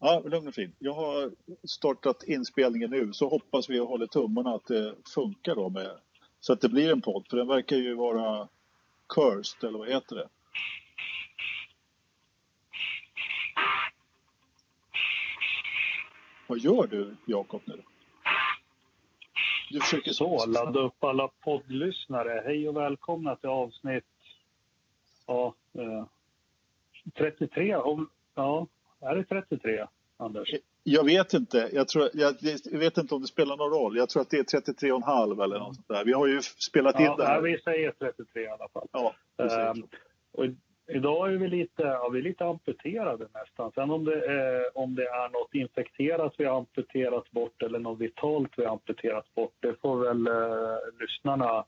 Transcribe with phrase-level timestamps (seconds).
[0.00, 0.72] Ja, lugn och fin.
[0.78, 1.30] Jag har
[1.64, 5.90] startat inspelningen nu så hoppas vi och håller tummarna att det funkar då med
[6.40, 8.48] så att det blir en podd för den verkar ju vara
[9.08, 10.28] cursed eller vad heter det?
[16.46, 17.82] Vad gör du Jakob nu?
[19.70, 22.42] Du försöker så, ladda upp alla poddlyssnare.
[22.44, 24.04] Hej och välkomna till avsnitt
[25.26, 26.06] ja, eh,
[27.16, 27.76] 33.
[27.76, 28.66] Om, ja,
[29.00, 30.54] är det 33, Anders?
[30.82, 31.70] Jag vet inte.
[31.72, 33.96] Jag, tror, jag, jag, vet inte om det spelar någon roll.
[33.96, 36.04] Jag tror att det är 33,5 eller något sånt där.
[36.04, 37.40] Vi har ju spelat ja, in det här.
[37.40, 38.88] vi säger 33 i alla fall.
[38.92, 39.88] Ja, um,
[40.32, 40.44] och
[40.88, 43.72] idag är vi lite, ja, vi är lite amputerade nästan.
[43.74, 47.98] Sen om det, eh, om det är något infekterat vi har amputerat bort eller något
[47.98, 51.64] vitalt vi har amputerat bort, det får väl eh, lyssnarna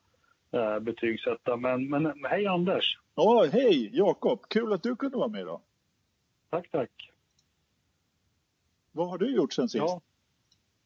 [0.53, 1.57] eh, betygsätta.
[1.57, 2.99] Men, men hej Anders!
[3.15, 4.41] Ja, hej Jakob!
[4.49, 5.61] Kul att du kunde vara med idag.
[6.51, 7.11] Tack, tack.
[8.93, 9.85] Vad har du gjort sen sist?
[9.85, 10.01] Ja.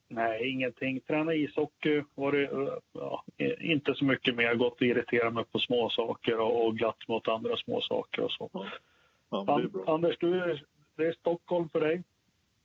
[0.09, 1.01] Nej, ingenting.
[1.01, 2.03] Träna ishockey.
[2.15, 3.25] Var det, ja,
[3.61, 4.55] inte så mycket mer.
[4.55, 8.33] Gått och irriterat mig på små saker och, och glatt mot andra små saker och
[8.33, 8.51] så.
[8.53, 8.67] Ja.
[9.31, 10.59] Ja, Anders, du
[10.97, 12.03] det är Stockholm för dig?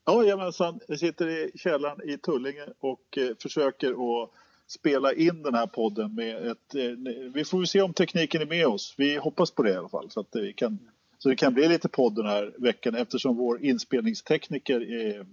[0.05, 0.79] Ja, jajamensan.
[0.87, 4.29] Jag sitter i källaren i Tullinge och eh, försöker att
[4.67, 6.75] spela in den här podden med ett...
[6.75, 6.91] Eh,
[7.33, 8.95] vi får se om tekniken är med oss.
[8.97, 10.79] Vi hoppas på det i alla fall så att vi kan
[11.19, 15.25] så det kan bli lite podd den här veckan eftersom vår inspelningstekniker är,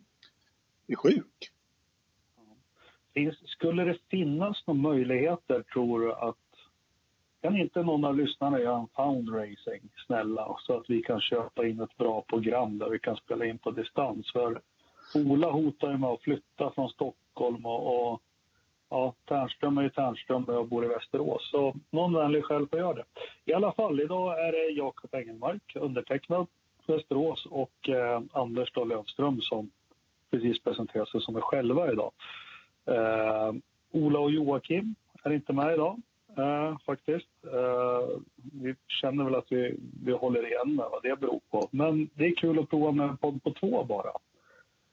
[0.87, 1.51] är sjuk.
[3.45, 6.37] Skulle det finnas några möjligheter, tror du, att
[7.43, 11.81] kan inte någon av lyssnarna göra en fundraising, snälla, så att vi kan köpa in
[11.81, 14.33] ett bra program där vi kan spela in på distans?
[14.33, 14.61] För
[15.15, 18.23] Ola hotar ju med att flytta från Stockholm och, och
[18.91, 21.51] ja, Tärnström är ju Tärnström och jag bor i Västerås.
[21.51, 23.05] Så någon vänlig själv får göra det.
[23.45, 26.47] I alla fall, idag är det Jakob Engelmark, undertecknad
[26.87, 29.71] Västerås och eh, Anders då Löfström som
[30.31, 32.13] precis presenterar sig som är själva idag.
[32.87, 33.55] Eh,
[33.93, 36.01] Ola och Joakim är inte med idag
[36.37, 37.29] eh, faktiskt.
[37.45, 38.19] Eh,
[38.53, 41.69] vi känner väl att vi, vi håller igen med vad det beror på.
[41.71, 44.13] Men det är kul att prova med en podd på två bara.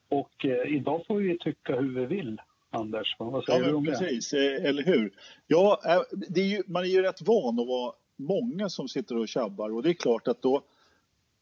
[0.09, 2.41] Och eh, idag får vi tycka hur vi vill
[2.73, 3.15] Anders.
[3.19, 4.55] Vad säger ja, du om precis, det?
[4.55, 5.13] Eh, eller hur?
[5.47, 6.01] Ja, eh,
[6.35, 9.83] är ju, man är ju rätt van att vara många som sitter och tjabbar och
[9.83, 10.61] det är klart att då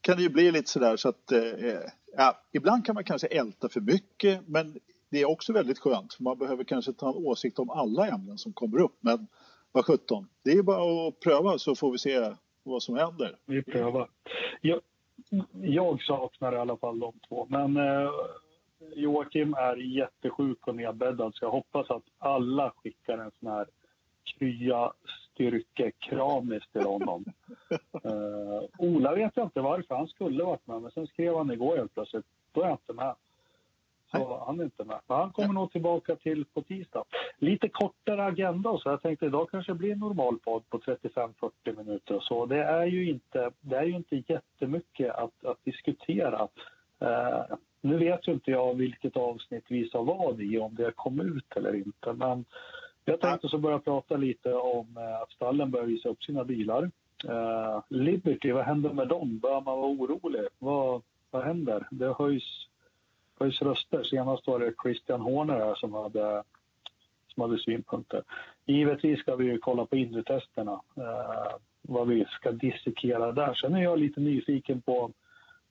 [0.00, 1.40] kan det ju bli lite sådär så att eh,
[2.16, 6.22] ja, ibland kan man kanske älta för mycket men det är också väldigt skönt för
[6.22, 8.96] man behöver kanske ta en åsikt om alla ämnen som kommer upp.
[9.00, 9.26] Men
[9.72, 13.36] vad sjutton, det är bara att pröva så får vi se vad som händer.
[13.46, 14.08] Vi prövar.
[14.60, 14.80] Jag,
[15.52, 18.10] jag saknar i alla fall de två men eh,
[18.94, 23.66] Joakim är jättesjuk och nedbäddad så jag hoppas att alla skickar en sån här
[24.24, 24.92] krya
[25.30, 27.24] styrkekramis till honom.
[28.06, 31.76] uh, Ola vet jag inte varför, han skulle varit med men sen skrev han igår
[31.76, 33.14] helt plötsligt, då är jag inte med.
[34.10, 35.00] Så han är inte med.
[35.06, 37.04] Men han kommer nog tillbaka till på tisdag.
[37.38, 38.88] Lite kortare agenda och så.
[38.88, 41.30] Jag tänkte idag kanske blir en normal podd på 35-40
[41.76, 42.46] minuter och så.
[42.46, 46.48] Det är ju inte, det är ju inte jättemycket att, att diskutera.
[47.02, 51.20] Uh, nu vet ju inte jag vilket avsnitt vi sa vad i, om det kom
[51.20, 52.12] ut eller inte.
[52.12, 52.44] Men
[53.04, 56.90] jag tänkte så börja prata lite om eh, att stallen börjar visa upp sina bilar.
[57.28, 59.38] Uh, Liberty, vad händer med dem?
[59.38, 60.48] Bör man vara orolig?
[60.58, 61.88] Vad, vad händer?
[61.90, 62.66] Det höjs,
[63.38, 64.02] höjs röster.
[64.02, 66.42] Senast var det Christian Horner som hade,
[67.28, 68.22] som hade synpunkter.
[68.66, 73.54] Givetvis ska vi kolla på inretesterna, uh, eh, vad vi ska dissekera där.
[73.54, 75.10] Sen är jag lite nyfiken på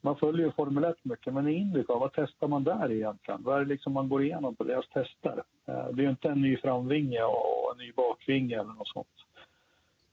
[0.01, 3.43] man följer ju Formel 1 mycket, men i Indycar, vad testar man där egentligen?
[3.43, 5.43] Vad är det liksom man går igenom på deras tester?
[5.65, 9.07] Eh, det är ju inte en ny framvinge och en ny bakvinge eller något sånt.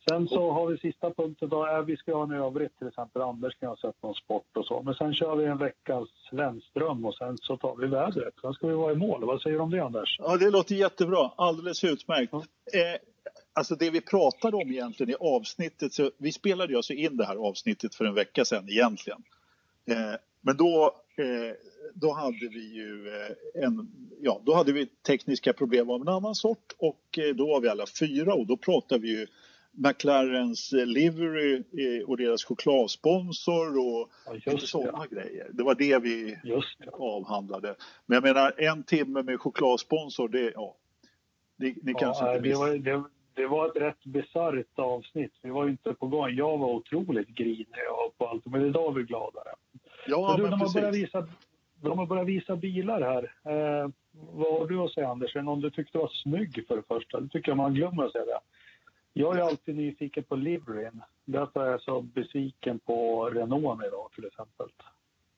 [0.08, 3.22] Sen så har vi sista punkten då, är vi ska ha en övrigt, till exempel
[3.22, 4.82] Anders kan ha sett någon sport och så.
[4.82, 8.34] Men sen kör vi en veckas Lennström och sen så tar vi vädret.
[8.40, 9.24] Sen ska vi vara i mål.
[9.24, 10.16] Vad säger du om det Anders?
[10.18, 11.30] Ja, det låter jättebra.
[11.36, 12.32] Alldeles utmärkt.
[12.32, 12.44] Mm.
[12.74, 13.00] Eh,
[13.52, 17.24] alltså det vi pratade om egentligen i avsnittet, så vi spelade ju alltså in det
[17.24, 19.22] här avsnittet för en vecka sedan egentligen.
[19.90, 21.54] Eh, men då, eh,
[21.94, 23.88] då hade vi ju eh, en,
[24.20, 27.86] ja, då hade vi tekniska problem av en annan sort och då var vi alla
[28.00, 29.26] fyra och då pratade vi ju
[29.72, 31.62] McLarens livery
[32.06, 34.10] och deras chokladsponsor och
[34.44, 35.16] ja, sådana ja.
[35.16, 35.50] grejer.
[35.52, 36.90] Det var det vi det.
[36.92, 37.74] avhandlade.
[38.06, 40.76] Men jag menar en timme med chokladsponsor, det, ja,
[41.58, 43.02] ni, ni ja, kanske inte det var, det,
[43.38, 45.32] det var ett rätt bisarrt avsnitt.
[45.42, 46.30] Vi var inte på gång.
[46.30, 49.54] Jag var otroligt grinig och på allt, men idag är vi gladare.
[50.08, 51.28] Ja, du, de, har börjat visa,
[51.80, 53.22] de har börjat visa bilar här.
[53.52, 55.34] Eh, vad har du att säga Anders?
[55.34, 57.20] Någon du tyckte var snygg för det första?
[57.20, 58.40] Det tycker jag man glömmer att säga det.
[59.12, 61.02] Jag är alltid nyfiken på liveryn.
[61.24, 64.66] Därför är jag så besviken på Renault idag till exempel.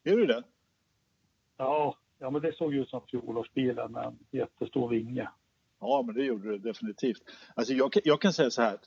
[0.04, 0.42] Är du det?
[1.56, 5.28] Ja, ja, men det såg ut som fjolårsbilen med en jättestor vinge.
[5.80, 7.22] Ja, men det gjorde det definitivt.
[7.54, 8.78] Alltså jag, jag kan säga så här.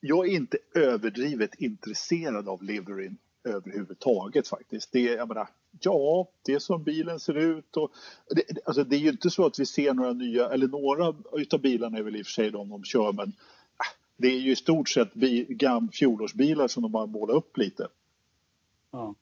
[0.00, 4.92] Jag är inte överdrivet intresserad av liveryn överhuvudtaget faktiskt.
[4.92, 5.48] Det jag menar,
[5.80, 7.92] ja, det är som bilen ser ut och
[8.30, 11.60] det, alltså det är ju inte så att vi ser några nya, eller några utav
[11.60, 14.52] bilarna är väl i och för sig de de kör, men äh, det är ju
[14.52, 17.88] i stort sett bi, gam, fjolårsbilar som de har målat upp lite.
[18.90, 19.14] Ja.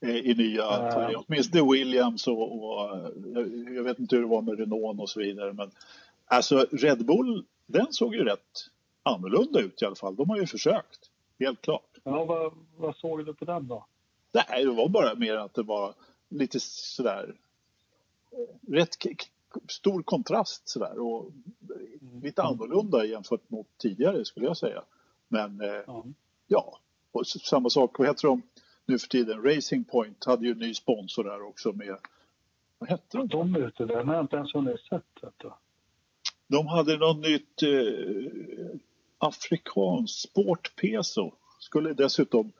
[0.00, 1.24] Eh, I nya färger.
[1.26, 3.10] Åtminstone Williams och, och
[3.74, 5.52] jag vet inte hur det var med Renault och så vidare.
[5.52, 5.70] Men
[6.26, 8.68] alltså Red Bull, den såg ju rätt
[9.02, 10.16] annorlunda ut i alla fall.
[10.16, 11.91] De har ju försökt, helt klart.
[12.04, 13.86] Ja, vad, vad såg du på den då?
[14.32, 15.94] Nej, det var bara mer att det var
[16.28, 17.34] lite sådär
[18.68, 18.96] rätt
[19.68, 21.30] stor kontrast sådär och
[22.22, 24.82] lite annorlunda jämfört mot tidigare skulle jag säga.
[25.28, 26.04] Men eh, ja.
[26.46, 26.78] ja,
[27.12, 28.42] och samma sak, vad heter de
[28.84, 29.42] nu för tiden?
[29.42, 31.96] Racing Point hade ju en ny sponsor där också med,
[32.78, 33.28] vad hette de?
[33.28, 35.54] De är ute där, men jag inte ens hunnit sett detta.
[36.46, 38.78] De hade något nytt eh,
[39.18, 42.52] afrikanskt sportpeso skulle dessutom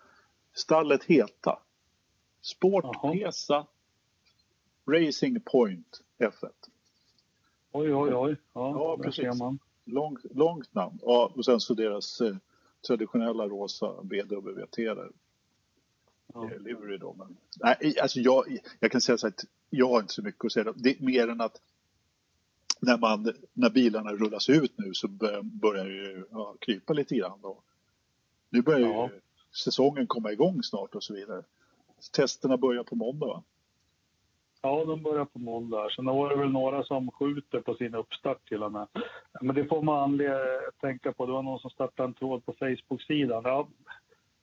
[0.54, 1.58] stallet heta.
[2.40, 3.66] Sportpesa
[4.86, 6.50] Racing Point F1.
[7.72, 8.36] Oj, oj, oj.
[8.52, 9.38] Ja, ja precis.
[9.38, 9.58] Man.
[9.84, 10.98] Långt, långt namn.
[11.02, 12.36] Ja, och sen så deras eh,
[12.86, 15.10] traditionella rosa BWT där.
[16.34, 16.50] Ja.
[16.58, 17.14] Livery då.
[17.18, 20.52] Men, nej, alltså jag, jag kan säga så att jag har inte så mycket att
[20.52, 20.72] säga.
[20.76, 21.60] Det är mer än att
[22.80, 25.08] när, man, när bilarna rullas ut nu så
[25.42, 27.38] börjar det ju ja, krypa lite grann.
[27.42, 27.62] Då.
[28.52, 29.08] Nu börjar ja.
[29.12, 29.20] ju
[29.64, 31.42] säsongen komma igång snart och så vidare.
[32.16, 33.42] Testerna börjar på måndag va?
[34.62, 35.88] Ja, de börjar på måndag.
[35.96, 38.86] Sen var det väl några som skjuter på sin uppstart till och med.
[39.40, 40.20] Men det får man
[40.80, 41.26] tänka på.
[41.26, 43.42] Det var någon som startade en tråd på Facebook-sidan.
[43.44, 43.68] Ja,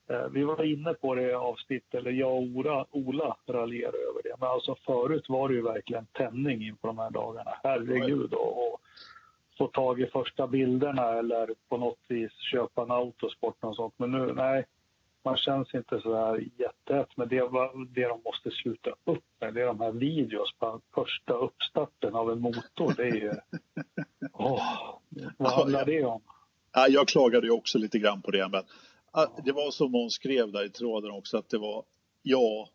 [0.09, 4.35] eh, vi var inne på det avsnittet, eller jag och Ola, Ola raljerade över det.
[4.39, 7.51] Men alltså förut var det ju verkligen tändning inför de här dagarna.
[7.63, 8.33] Herregud.
[8.33, 8.78] Och, och
[9.59, 13.93] få tag i första bilderna eller på något vis köpa en autosport och sånt.
[13.97, 14.65] Men nu, nej,
[15.23, 17.09] man känns inte så här jättehett.
[17.15, 17.49] Men det,
[17.95, 22.31] det de måste sluta upp med, det är de här videos på första uppstarten av
[22.31, 22.93] en motor.
[22.97, 23.33] Det är ju...
[24.33, 24.99] Åh,
[25.37, 26.21] vad handlar det om?
[26.73, 28.63] Ja, jag klagade ju också lite grann på det, men
[29.45, 31.83] det var som någon skrev där i tråden också att det var
[32.21, 32.69] ja,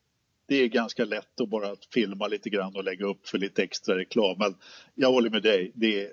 [0.47, 3.97] det är ganska lätt att bara filma lite grann och lägga upp för lite extra
[3.97, 4.37] reklam.
[4.39, 4.55] Men
[4.95, 6.11] jag håller med dig, det är,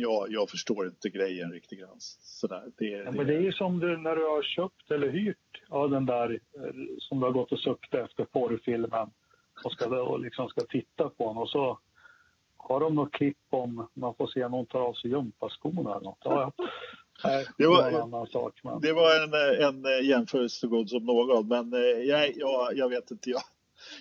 [0.00, 1.96] jag, jag förstår inte grejen riktigt grann.
[1.98, 3.12] Sådär, det, ja, det...
[3.12, 6.30] Men det är ju som du, när du har köpt eller hyrt ja, den där
[6.32, 9.10] eh, som du har gått och suktat efter porrfilmen
[9.64, 11.78] och ska, och liksom ska titta på den och så
[12.56, 16.18] har de något klipp om man får se någon ta av sig gympaskorna eller något.
[16.24, 16.66] Ja, ja.
[17.24, 18.80] Nej, det var.
[18.80, 23.10] Det var en, en jämförelse så god som någon, men eh, jag, jag, jag vet
[23.10, 23.30] inte.
[23.30, 23.42] Jag,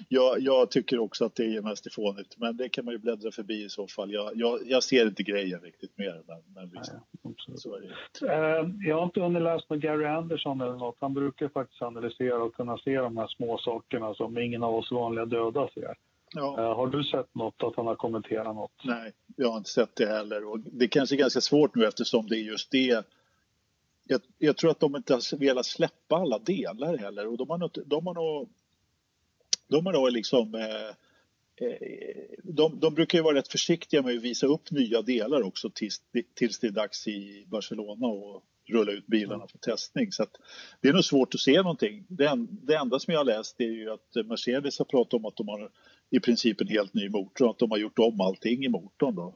[0.10, 3.32] jag, jag, tycker också att det är mest fånigt, men det kan man ju bläddra
[3.32, 4.12] förbi i så fall.
[4.12, 6.22] Jag, jag, jag ser inte grejen riktigt mer.
[6.28, 6.94] Men, men visst,
[7.24, 8.26] Nej, så är det.
[8.26, 10.98] Uh, jag har inte hunnit läsa med Gary Anderson eller något.
[11.00, 14.92] Han brukar faktiskt analysera och kunna se de här små sakerna som ingen av oss
[14.92, 15.96] vanliga döda ser.
[16.34, 16.56] Ja.
[16.60, 18.82] Uh, har du sett något, att han har kommenterat något?
[18.84, 20.46] Nej, jag har inte sett det heller.
[20.46, 23.06] Och det kanske är ganska svårt nu eftersom det är just det
[24.12, 27.58] jag, jag, tror att de inte har velat släppa alla delar heller och de har,
[27.58, 28.50] nog, de har nog
[29.71, 30.90] de har då liksom eh,
[31.68, 31.78] eh,
[32.44, 36.01] de, de, brukar ju vara rätt försiktiga med att visa upp nya delar också tills,
[36.35, 40.11] tills det är dags i Barcelona och rulla ut bilarna för testning.
[40.11, 40.25] Så
[40.81, 42.06] det är nog svårt att se någonting.
[42.07, 45.25] Det, en, det enda som jag har läst är ju att Mercedes har pratat om
[45.25, 45.69] att de har
[46.09, 49.16] i princip en helt ny motor och att de har gjort om allting i motorn.
[49.16, 49.33] Då.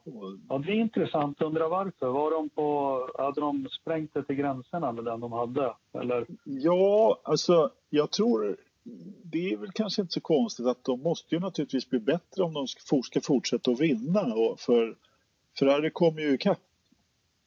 [0.50, 1.42] Ja, det är intressant.
[1.42, 2.08] Undrar varför.
[2.08, 5.74] Var de på, hade de sprängt det till gränserna med den de hade?
[5.94, 6.25] Eller?
[6.44, 8.58] Ja, alltså jag tror
[9.24, 12.54] det är väl kanske inte så konstigt att de måste ju naturligtvis bli bättre om
[12.54, 14.22] de ska fortsätta att vinna.
[14.22, 14.96] Och för
[15.60, 16.60] Ferrari kommer ju ikapp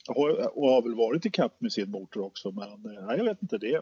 [0.09, 2.50] och har väl varit ikapp med sin motor också.
[2.50, 3.80] Men eh, nej, jag vet inte det.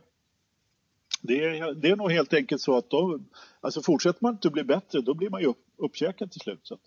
[1.22, 3.28] Det är, det är nog helt enkelt så att de,
[3.60, 6.60] alltså fortsätter man inte att bli bättre då blir man ju upp, uppkäkad till slut.
[6.62, 6.78] Så.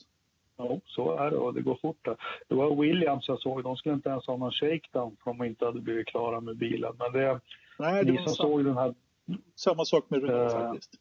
[0.57, 2.05] Ja, så är det och det går fort.
[2.05, 2.15] Där.
[2.47, 5.65] Det var Williams jag såg, de skulle inte ens ha någon shakedown för de inte
[5.65, 6.93] hade blivit klara med bilen.
[6.99, 7.39] Men det,
[7.79, 8.93] Nej, det ni som samma, såg den här...
[9.55, 10.91] Samma sak med Renault äh, faktiskt.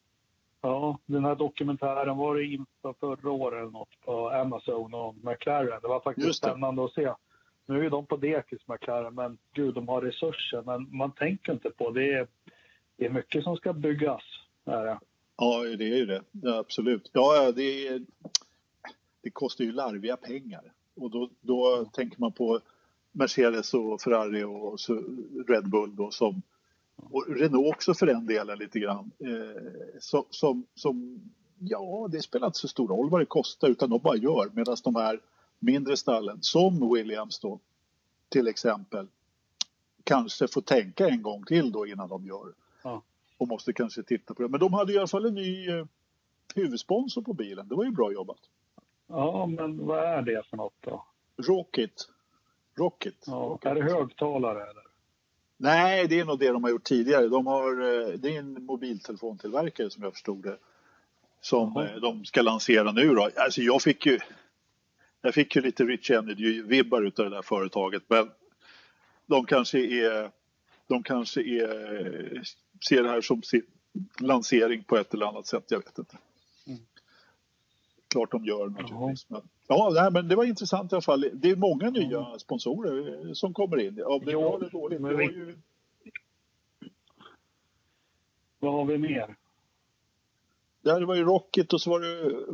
[0.60, 5.80] Ja, den här dokumentären var det inför förra året eller något på Amazon och McLaren.
[5.82, 7.12] Det var faktiskt spännande att se.
[7.66, 10.62] Nu är de på dekis McLaren, men gud, de har resurser.
[10.62, 12.28] Men man tänker inte på det.
[12.96, 14.22] det är mycket som ska byggas.
[14.64, 14.98] Är
[15.36, 16.22] Ja, det är ju det.
[16.30, 17.10] Ja, absolut.
[17.12, 18.02] Ja, det, är,
[19.22, 20.72] det kostar ju larviga pengar.
[20.96, 22.60] Och då, då tänker man på
[23.12, 24.78] Mercedes och Ferrari och
[25.48, 26.42] Red Bull då som
[27.10, 31.20] och Renault också för den delen lite grann, eh, som, som, som
[31.60, 34.76] Ja, det spelar inte så stor roll vad det kostar utan de bara gör medan
[34.84, 35.20] de här
[35.58, 37.60] mindre stallen som Williams då
[38.28, 39.06] till exempel
[40.04, 42.54] kanske får tänka en gång till då innan de gör.
[42.82, 43.02] Ja.
[43.38, 44.48] Och måste kanske titta på det.
[44.48, 45.86] Men de hade i alla fall en ny eh,
[46.54, 47.68] huvudsponsor på bilen.
[47.68, 48.40] Det var ju bra jobbat.
[49.06, 51.04] Ja, men vad är det för något då?
[51.36, 52.08] Rocket.
[52.76, 53.24] Rocket.
[53.26, 53.70] Ja, Rocket.
[53.70, 54.87] Är det högtalare eller?
[55.60, 57.28] Nej, det är nog det de har gjort tidigare.
[57.28, 60.56] De har, eh, det är en mobiltelefontillverkare som jag förstod det.
[61.40, 61.98] Som Aha.
[62.02, 63.30] de ska lansera nu då.
[63.36, 64.18] Alltså jag fick ju,
[65.22, 68.02] jag fick ju lite Rich Energy-vibbar utav det där företaget.
[68.08, 68.30] Men
[69.26, 70.30] de kanske är,
[70.86, 72.42] de kanske är,
[72.88, 73.62] ser det här som sin
[74.20, 75.64] lansering på ett eller annat sätt.
[75.68, 76.16] Jag vet inte.
[78.08, 79.30] Klart de gör naturligtvis.
[79.30, 81.30] Men, ja, nej, men det var intressant i alla fall.
[81.32, 82.38] Det är många nya mm.
[82.38, 84.02] sponsorer som kommer in.
[84.04, 85.00] Om det bra eller dåligt.
[85.00, 85.24] Men vi...
[85.24, 85.58] ju...
[88.58, 89.36] Vad har vi mer?
[90.82, 92.46] Ja, det var ju Rocket och så var det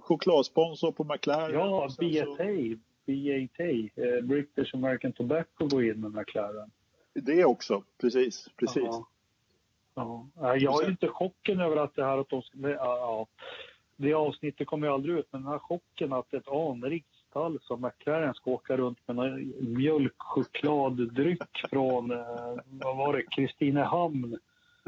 [0.00, 1.54] chokladsponsor på McLaren.
[1.54, 2.78] Ja, BAT.
[3.06, 6.70] BAT, eh, British American Tobacco, går in med McLaren.
[7.14, 8.48] Det också, precis.
[8.56, 8.82] precis.
[8.84, 9.06] Ja.
[10.34, 10.56] ja.
[10.56, 13.26] Jag är inte chocken över att det här att de ja,
[13.96, 17.80] det avsnittet kommer ju aldrig ut, men den här chocken att ett anrikt stall som
[17.80, 24.38] McLaren ska åka runt med mjölkchokladdryck från, eh, vad var det, Kristinehamn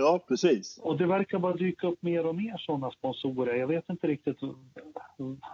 [0.01, 0.79] Ja, precis.
[0.79, 3.55] Och det verkar bara dyka upp mer och mer sådana sponsorer.
[3.55, 4.39] Jag vet inte riktigt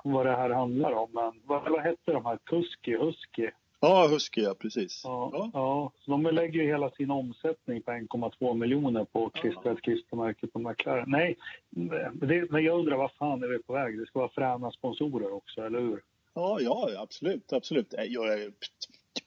[0.04, 2.38] vad det här handlar om, men vad, vad hette de här?
[2.44, 3.50] Kusky, Husky?
[3.84, 5.00] Ja, Husky, ja precis.
[5.04, 5.50] Ja, ja.
[5.52, 5.92] ja.
[6.04, 10.58] Så de lägger ju hela sin omsättning på 1,2 miljoner på klistra ett klistermärke på
[10.58, 11.10] McLaren.
[11.10, 11.36] Nej,
[11.70, 13.98] det, men jag undrar vad fan är vi på väg?
[13.98, 16.02] Det ska vara fräna sponsorer också, eller hur?
[16.34, 17.94] Ja, ja, absolut, absolut.
[17.96, 18.52] Jag, jag,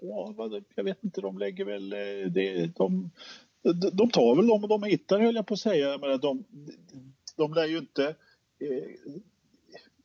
[0.02, 0.34] ja,
[0.76, 1.94] jag vet inte, de lägger väl...
[1.94, 3.10] Eh, det, de,
[3.94, 5.98] de tar väl dem de hittar höll jag på att säga.
[5.98, 6.44] Men de,
[7.38, 8.08] de lär ju inte...
[8.60, 9.14] Eh,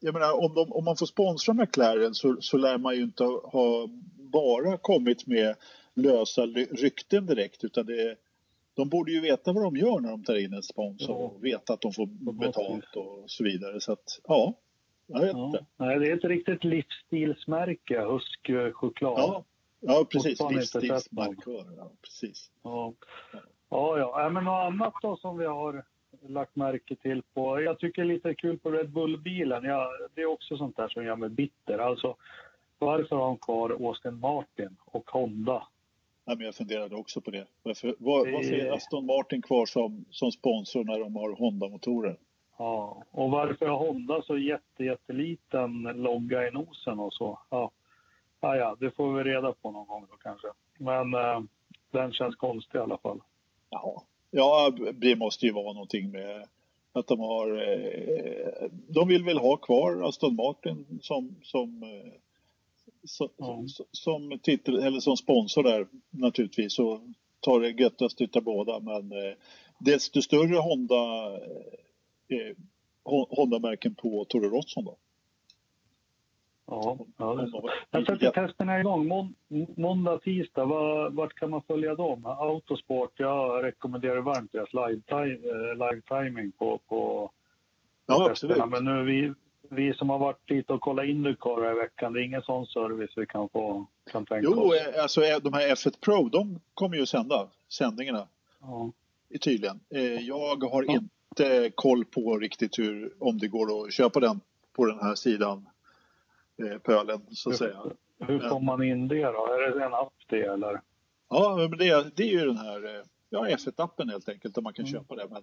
[0.01, 3.25] jag menar om, de, om man får sponsra McLaren så, så lär man ju inte
[3.25, 3.89] ha
[4.33, 5.57] bara kommit med
[5.95, 8.17] lösa rykten direkt utan det
[8.75, 11.73] de borde ju veta vad de gör när de tar in en sponsor och veta
[11.73, 13.81] att de får betalt och så vidare.
[13.81, 14.55] Så att, ja,
[15.07, 15.47] jag vet ja.
[15.47, 15.65] inte.
[15.77, 19.19] Nej, det är ett riktigt livsstilsmärke, Husk choklad.
[19.19, 19.45] Ja,
[19.81, 20.41] ja precis.
[20.51, 21.65] Livsstilsmarkör.
[21.77, 22.51] Ja, precis.
[22.62, 22.93] Ja.
[23.69, 24.31] Ja, ja.
[24.31, 25.85] men något annat då som vi har
[26.29, 27.61] lagt märke till på.
[27.61, 29.65] Jag tycker lite kul på Red Bull-bilen.
[29.65, 31.79] Ja, det är också sånt där som gör mig bitter.
[31.79, 32.17] Alltså,
[32.87, 35.67] varför har de kvar Austin Martin och Honda?
[36.25, 37.47] Ja, men jag funderade också på det.
[37.62, 38.33] Varför, var, det...
[38.33, 42.17] varför är Aston Martin kvar som, som sponsor när de har Honda-motorer?
[42.59, 47.39] Ja, och varför har Honda så jätte, jätteliten logga i nosen och så?
[47.51, 47.71] Ja,
[48.41, 50.49] ja, ja det får vi reda på någon gång då kanske.
[50.79, 51.41] Men eh,
[51.91, 53.21] den känns konstig i alla fall.
[53.71, 54.03] Jaha.
[54.31, 56.49] Ja, det måste ju vara någonting med
[56.93, 57.69] att de har...
[57.69, 62.12] Eh, de vill väl ha kvar Aston Martin som, som, eh,
[63.05, 63.69] som, mm.
[63.93, 67.01] som, titel, eller som sponsor där naturligtvis och
[67.41, 68.81] tar det göttast utav båda.
[68.81, 69.35] Men eh,
[69.79, 71.33] desto större Honda,
[72.29, 72.57] eh,
[73.05, 74.97] Honda-märken på Toro Rosso då.
[76.67, 77.71] Ja, ja det är så.
[77.91, 79.07] Jag sätter testerna igång.
[79.07, 79.35] Mån,
[79.77, 82.27] måndag, tisdag, var, vart kan man följa dem?
[82.27, 87.31] Autosport, jag rekommenderar varmt deras live-timing live på, på,
[88.07, 88.67] ja, testerna.
[88.67, 89.33] Men nu vi,
[89.73, 93.11] vi som har varit dit och kollat Indycar i veckan, det är ingen sån service
[93.17, 94.75] vi kan få kan tänka jo, oss.
[94.95, 98.29] Jo, alltså de här F1 Pro, de kommer ju sända sändningarna.
[98.61, 98.93] Ja.
[99.41, 99.81] Tydligen.
[99.95, 100.93] Eh, jag har ja.
[100.93, 104.41] inte koll på riktigt hur, om det går att köpa den
[104.73, 105.67] på den här sidan
[106.57, 107.83] Eh, pölen så att säga.
[108.19, 109.47] Hur får man in det då?
[109.47, 110.81] Är det en app det eller?
[111.29, 114.73] Ja, men det, det är ju den här eh, ja, F1-appen helt enkelt där man
[114.73, 114.93] kan mm.
[114.93, 115.29] köpa det.
[115.31, 115.43] Men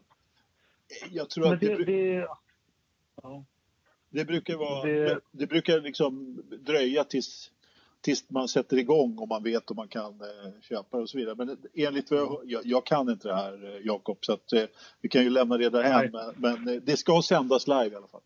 [1.12, 2.27] jag tror men att det, det, det,
[3.21, 3.43] ja.
[4.10, 7.51] Det brukar vara, det, det, brukar liksom dröja tills,
[8.01, 11.18] tills man sätter igång och man vet om man kan eh, köpa det och så
[11.18, 11.36] vidare.
[11.36, 14.63] Men enligt vad jag, jag, jag kan inte det här eh, Jakob så att eh,
[15.01, 16.12] vi kan ju lämna det därhän.
[16.12, 18.22] Men, men det ska sändas live i alla fall.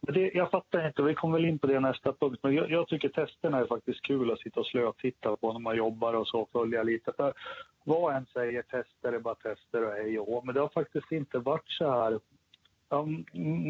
[0.00, 2.88] Det, jag fattar inte, vi kommer väl in på det nästa punkt, men jag, jag,
[2.88, 6.48] tycker testerna är faktiskt kul att sitta och slötitta på när man jobbar och så,
[6.52, 7.12] följa lite.
[7.16, 7.34] För
[7.84, 11.38] vad en säger, tester är bara tester och hej och men det har faktiskt inte
[11.38, 12.20] varit så här.
[12.88, 13.06] Ja,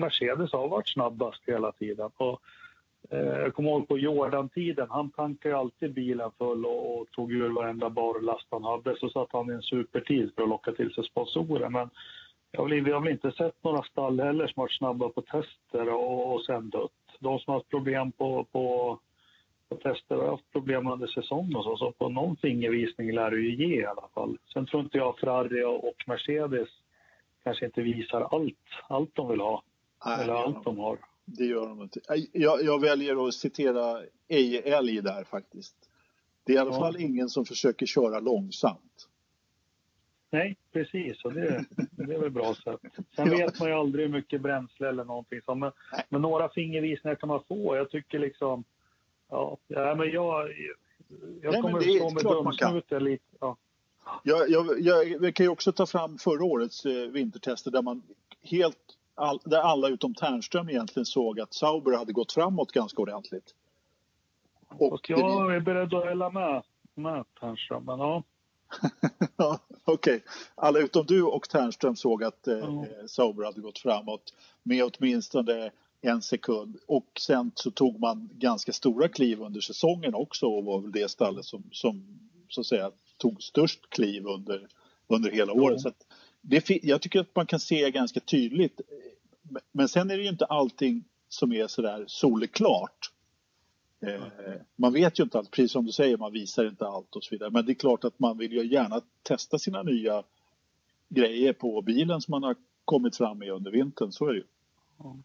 [0.00, 2.11] Mercedes har varit snabbast hela tiden.
[2.16, 2.40] Och,
[3.11, 7.49] eh, jag kommer ihåg på Jordan-tiden, han tankade alltid bilen full och, och tog ur
[7.49, 11.04] varenda barlast han hade, så satt han i en supertid för att locka till sig
[11.04, 11.68] sponsorer.
[11.68, 11.90] Men
[12.50, 16.35] jag vi har väl inte sett några stall heller som varit snabba på tester och,
[16.35, 16.90] och sen dött.
[17.20, 18.99] De som har haft problem på, på,
[19.68, 23.37] på tester har haft problem under säsongen och så, så på någon fingervisning lär det
[23.37, 24.38] ju ge i alla fall.
[24.52, 26.68] Sen tror inte jag Ferrari och Mercedes
[27.46, 28.54] kanske inte visar allt,
[28.88, 29.62] allt de vill ha
[30.06, 30.98] Nej, Eller allt de har.
[31.24, 32.00] Det gör de inte.
[32.32, 35.76] Jag, jag väljer att citera Eje Älg där faktiskt.
[36.44, 36.78] Det är i alla ja.
[36.78, 39.08] fall ingen som försöker köra långsamt.
[40.30, 41.24] Nej, precis.
[41.24, 42.80] Och det, det är väl bra sätt.
[43.16, 45.72] Sen vet man ju aldrig hur mycket bränsle eller någonting som, men,
[46.08, 47.76] men några fingervisningar kan man få.
[47.76, 48.64] Jag tycker liksom,
[49.28, 50.50] ja, ja men jag,
[51.42, 53.24] jag Nej, kommer stå med dumsnuten lite.
[53.40, 53.56] Ja.
[54.22, 58.02] Jag, jag, jag, jag, kan ju också ta fram förra årets eh, vintertester där man
[58.42, 58.78] helt,
[59.14, 63.54] all, där alla utom Ternström egentligen såg att Sauber hade gått framåt ganska ordentligt.
[64.68, 65.56] Och, och jag det...
[65.56, 66.62] är beredd att hålla med,
[66.94, 68.22] med Ternström, men ja.
[69.36, 70.20] ja, Okej, okay.
[70.54, 73.08] alla utom du och Ternström såg att eh, mm.
[73.08, 75.70] Sauber hade gått framåt med åtminstone
[76.00, 80.80] en sekund och sen så tog man ganska stora kliv under säsongen också och var
[80.80, 84.66] väl det stallet som, som så att säga tog störst kliv under,
[85.06, 85.64] under hela mm.
[85.64, 85.80] året.
[85.80, 85.92] Så
[86.40, 88.80] det, jag tycker att man kan se ganska tydligt.
[89.73, 93.11] Men sen är det ju inte allting som är sådär solklart.
[94.00, 94.23] Eh,
[94.76, 97.35] man vet ju inte allt, precis som du säger, man visar inte allt och så
[97.35, 97.50] vidare.
[97.50, 100.23] Men det är klart att man vill ju gärna testa sina nya
[101.08, 104.44] grejer på bilen som man har kommit fram med under vintern, så är det ju.
[105.04, 105.23] Mm.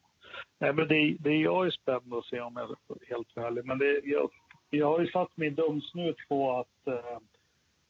[0.60, 3.66] Nej, men det, det jag är spänd att se om jag är helt ärlig.
[3.66, 4.30] Men det, jag,
[4.70, 7.20] jag har ju satt min dumsnut på att, eh,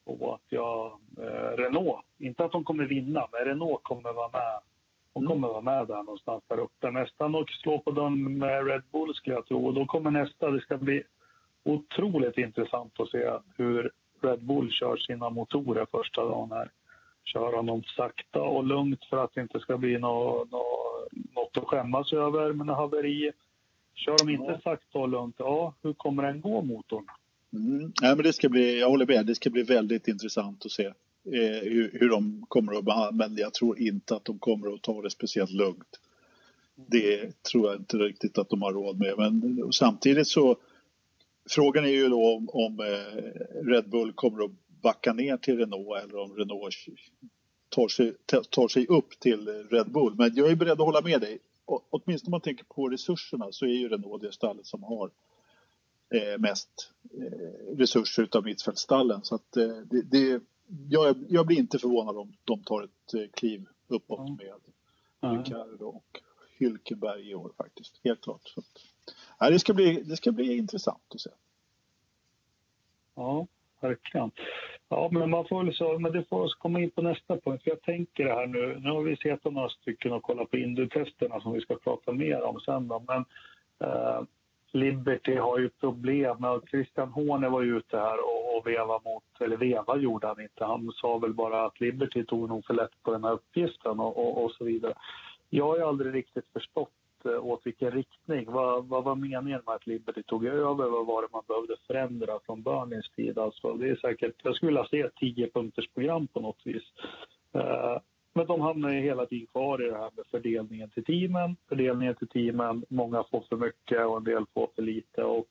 [0.04, 4.60] på att jag, eh, Renault, inte att de kommer vinna, men Renault kommer vara med
[5.14, 6.90] hon kommer vara med där någonstans där uppe.
[6.90, 9.66] Nästan och slå på dörren med Red Bull skulle jag tro.
[9.66, 11.02] Och då kommer nästa, det ska bli
[11.64, 13.90] otroligt intressant att se hur
[14.20, 16.70] Red Bull kör sina motorer första dagen här.
[17.24, 22.12] Köra dem sakta och lugnt för att det inte ska bli något, något, att skämmas
[22.12, 23.32] över med haveri.
[23.94, 27.06] Kör de inte sakta och lugnt, ja, hur kommer den gå motorn?
[27.52, 27.92] Mm.
[28.02, 30.84] Ja, men det ska bli, jag håller med, det ska bli väldigt intressant att se
[30.84, 34.82] eh, hur, hur de kommer att behandla, men jag tror inte att de kommer att
[34.82, 36.00] ta det speciellt lugnt.
[36.74, 40.58] Det tror jag inte riktigt att de har råd med, men samtidigt så
[41.50, 44.50] Frågan är ju då om, om eh, Red Bull kommer att
[44.82, 46.74] backa ner till Renault eller om Renault
[47.68, 48.14] tar sig,
[48.50, 50.14] tar sig upp till Red Bull.
[50.14, 51.38] Men jag är beredd att hålla med dig.
[51.66, 55.10] åtminstone om man tänker på resurserna så är ju Renault det stallet som har
[56.38, 59.20] mest eh, resurser utav mittfältstallen.
[59.22, 60.42] Så att eh, det, det,
[60.88, 64.36] jag, jag blir inte förvånad om de tar ett eh, kliv uppåt mm.
[64.36, 64.54] med
[65.38, 66.20] Ricardo och
[66.58, 68.00] Hylkenberg i år faktiskt.
[68.04, 68.42] Helt klart.
[68.44, 68.66] Så att,
[69.38, 71.30] ja, det, ska bli, det ska bli intressant att se.
[73.14, 73.46] Ja,
[73.80, 74.30] verkligen.
[74.88, 77.64] Ja, men man får väl så, men det får oss komma in på nästa punkt.
[77.64, 80.56] För jag tänker det här nu, nu har vi sett några stycken och kollat på
[80.56, 83.24] Indu-testerna som vi ska prata mer om sen då, men
[83.78, 84.22] eh,
[84.72, 86.36] Liberty har ju problem
[86.70, 90.64] Christian Horner var ju ute här och, och veva mot, eller veva gjorde han inte,
[90.64, 94.18] han sa väl bara att Liberty tog nog för lätt på den här uppgiften och,
[94.18, 94.94] och, och så vidare.
[95.50, 96.90] Jag har ju aldrig riktigt förstått
[97.24, 98.52] eh, åt vilken riktning.
[98.52, 100.88] Vad, vad var meningen med att Liberty tog över?
[100.88, 103.38] Vad var det man behövde förändra från Burnings tid?
[103.38, 106.82] Alltså, det är säkert, jag skulle vilja se ett tio punkters program på något vis.
[107.56, 107.98] Uh,
[108.32, 111.56] men de hamnar ju hela tiden kvar i det här med fördelningen till teamen.
[111.68, 115.24] Fördelningen till teamen, många får för mycket och en del får för lite.
[115.24, 115.48] Och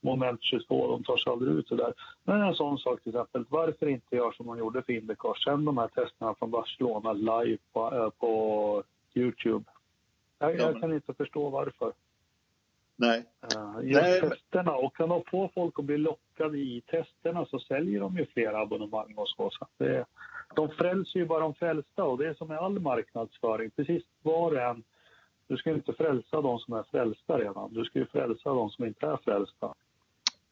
[0.00, 1.94] moment 22, de tar sig aldrig ut där.
[2.24, 5.64] Men en sån sak till exempel, varför inte göra som man gjorde för Indycar, sen
[5.64, 8.82] de här testerna från Barcelona live på, äh, på
[9.14, 9.64] Youtube.
[10.38, 11.92] Jag, jag kan inte förstå varför.
[12.96, 13.24] Nej.
[13.56, 14.20] Uh, just Nej.
[14.20, 14.72] testerna.
[14.72, 18.52] Och kan de få folk att bli lockade i testerna så säljer de ju fler
[18.62, 19.50] abonnemang och så.
[19.50, 20.04] så det,
[20.54, 23.70] de frälser ju bara de frälsta och det är som med all marknadsföring.
[23.70, 24.82] Precis var och en.
[25.46, 27.74] Du ska inte frälsa de som är frälsta redan.
[27.74, 29.74] Du ska ju frälsa de som inte är frälsta.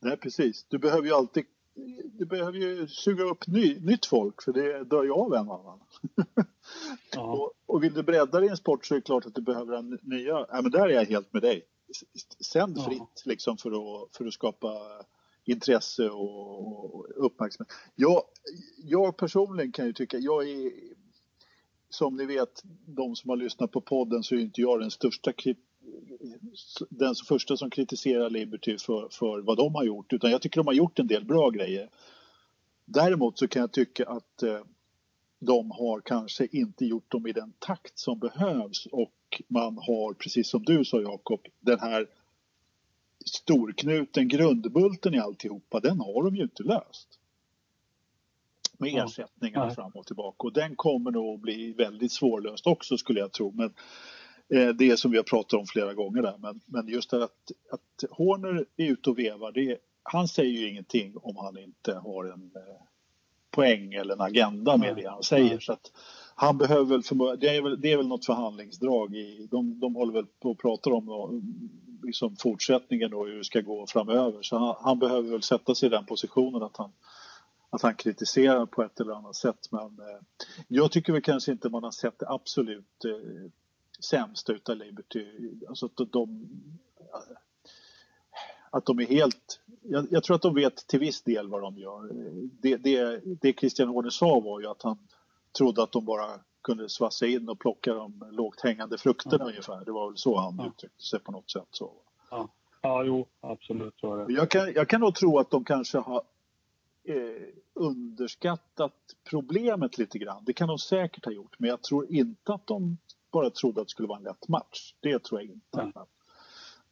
[0.01, 0.65] Nej, precis.
[0.69, 1.45] Du behöver ju alltid
[2.05, 5.81] du behöver ju suga upp ny, nytt folk för det dör ju av en annan.
[7.15, 7.33] Ja.
[7.33, 9.99] och, och, vill du bredda din sport så är det klart att du behöver en
[10.03, 10.47] nya.
[10.49, 11.67] Ja, men där är jag helt med dig.
[12.53, 13.23] Sänd fritt ja.
[13.25, 14.69] liksom för att, för att skapa
[15.47, 17.73] intresse och, uppmärksamhet.
[17.95, 18.23] Jag,
[18.85, 20.73] jag personligen kan ju tycka, jag är
[21.91, 25.33] som ni vet, de som har lyssnat på podden så är inte jag den största
[26.89, 30.67] den första som kritiserar Liberty för, för vad de har gjort, utan jag tycker de
[30.67, 31.91] har gjort en del bra grejer.
[32.85, 34.61] Däremot så kan jag tycka att eh,
[35.39, 40.49] de har kanske inte gjort dem i den takt som behövs och man har, precis
[40.49, 42.07] som du sa Jakob, den här
[43.31, 47.19] storknuten, grundbulten i alltihopa, den har de ju inte löst.
[48.79, 49.05] Med ja.
[49.05, 53.33] ersättningar fram och tillbaka och den kommer nog att bli väldigt svårlöst också skulle jag
[53.33, 53.53] tro.
[53.53, 53.75] Men
[54.49, 56.35] eh, det som vi har pratat om flera gånger där.
[56.39, 60.69] Men, men just det att, att Horner är ute och vevar, det, han säger ju
[60.69, 62.83] ingenting om han inte har en eh,
[63.51, 65.59] poäng eller en agenda med det han säger.
[65.59, 65.93] Så att
[66.39, 69.95] han behöver väl, för, det, är väl, det är väl något förhandlingsdrag i, de, de
[69.95, 71.41] håller väl på och pratar om då,
[72.03, 74.43] liksom fortsättningen och hur det ska gå framöver.
[74.43, 76.93] Så han, han, behöver väl sätta sig i den positionen att han,
[77.71, 79.69] att han kritiserar på ett eller annat sätt.
[79.71, 80.21] Men eh,
[80.69, 83.51] jag tycker väl kanske inte man har sett det absolut eh,
[84.01, 85.27] sämsta utav Liberty.
[85.69, 86.49] Alltså att de,
[88.71, 89.61] att de är helt...
[89.83, 92.11] Jag, jag, tror att de vet till viss del vad de gör.
[92.61, 94.99] Det, det, det Christian Horner sa var ju att han
[95.57, 99.49] trodde att de bara kunde svassa in och plocka de lågt hängande frukterna mm.
[99.49, 99.85] ungefär.
[99.85, 100.67] Det var väl så han ja.
[100.67, 101.69] uttryckte sig på något sätt.
[101.71, 101.93] Så.
[102.31, 102.49] Ja,
[102.83, 103.95] ja jo, absolut.
[104.01, 104.33] Så det.
[104.33, 106.23] Jag, kan, jag kan nog tro att de kanske har
[107.05, 107.15] eh,
[107.75, 108.95] underskattat
[109.31, 110.45] problemet lite grann.
[110.47, 112.99] Det kan de säkert ha gjort, men jag tror inte att de
[113.33, 114.95] bara trodde att det skulle vara en lätt match.
[115.01, 115.81] Det tror jag inte.
[115.81, 115.93] Mm.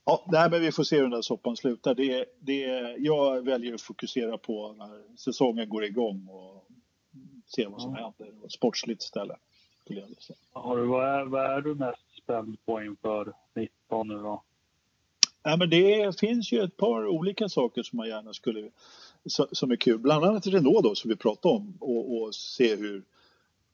[0.05, 1.95] Ja, nej, men vi får se hur den där soppan slutar.
[1.95, 6.69] Det, det, jag väljer att fokusera på när säsongen går igång och
[7.47, 8.03] se vad som mm.
[8.03, 9.39] händer sportsligt istället.
[10.53, 14.43] Har du, vad, är, vad är du mest spänd på inför 19 nu då?
[15.43, 18.71] Ja, men det finns ju ett par olika saker som man gärna skulle
[19.53, 19.99] som är kul.
[19.99, 23.05] Bland annat Renault då som vi pratade om och, och se hur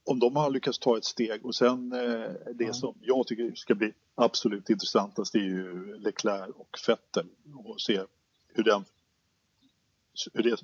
[0.04, 2.74] om de har lyckats ta ett steg och sen eh, det mm.
[2.74, 7.26] som jag tycker ska bli absolut intressantast är ju Leclerc och Vettel
[7.64, 8.00] och se
[8.48, 8.84] hur den
[10.32, 10.56] hur det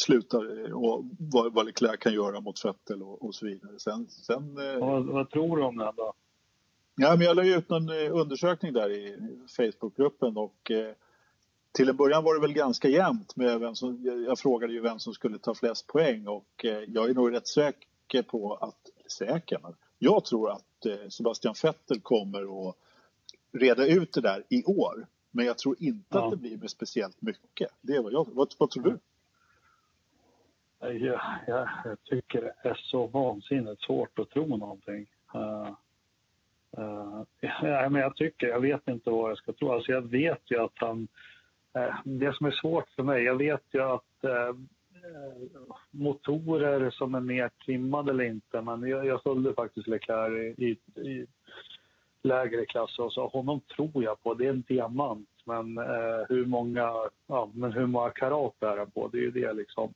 [0.00, 3.78] slutar och vad, vad Leclerc kan göra mot Vettel och, och så vidare.
[3.78, 6.12] Sen, sen, eh, vad, vad, tror du om det då?
[6.96, 9.16] Ja, men jag la ut någon eh, undersökning där i
[9.56, 10.94] Facebookgruppen och eh,
[11.72, 14.98] till en början var det väl ganska jämnt med vem som, jag frågade ju vem
[14.98, 19.58] som skulle ta flest poäng och eh, jag är nog rätt säker på att, säker,
[19.62, 22.76] men jag tror att eh, Sebastian Vettel kommer att
[23.52, 25.06] reda ut det där i år.
[25.30, 26.24] Men jag tror inte ja.
[26.24, 27.70] att det blir med speciellt mycket.
[27.80, 28.98] Det är vad, jag, vad, vad tror du?
[30.82, 35.06] Jag, jag, jag, tycker det är så vansinnigt svårt att tro någonting.
[35.34, 35.68] Uh,
[36.78, 39.72] uh, ja, men jag tycker, jag vet inte vad jag ska tro.
[39.72, 41.08] Alltså jag vet ju att han...
[41.78, 44.02] Uh, det som är svårt för mig, jag vet ju att
[45.90, 51.00] motorer som är mer trimmade eller inte, men jag, jag följde faktiskt Leclerc i, i,
[51.00, 51.26] i
[52.22, 54.34] lägre klass och så honom tror jag på.
[54.34, 55.78] Det är en diamant, men
[56.28, 56.92] hur många,
[57.26, 59.08] ja, men hur många karat är han på?
[59.08, 59.94] Det är ju det liksom.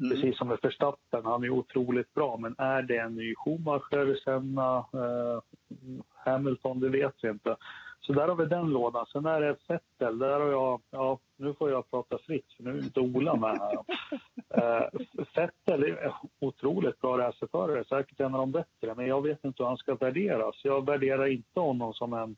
[0.00, 0.10] Mm.
[0.10, 2.36] Precis som med Verstappen, han är otroligt bra.
[2.36, 5.40] Men är det en ny Schumacher, Senna, eh,
[6.14, 6.80] Hamilton?
[6.80, 7.56] Det vet vi inte.
[8.00, 9.06] Så där har vi den lådan.
[9.06, 12.70] Sen är det Vettel, där har jag, ja nu får jag prata fritt för nu
[12.70, 13.78] är inte Ola med här.
[14.56, 14.88] Eh,
[15.34, 18.94] Vettel är otroligt bra racerförare, säkert en av de bättre.
[18.94, 20.60] Men jag vet inte hur han ska värderas.
[20.64, 22.36] Jag värderar inte honom som en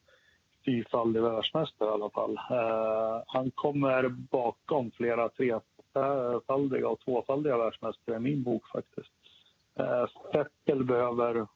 [0.65, 2.39] fyrfaldig världsmästare i alla fall.
[2.51, 5.59] Eh, han kommer bakom flera tre
[5.97, 9.11] trefaldiga och tvåfaldiga världsmästare i min bok faktiskt.
[10.33, 11.47] Vettel behöver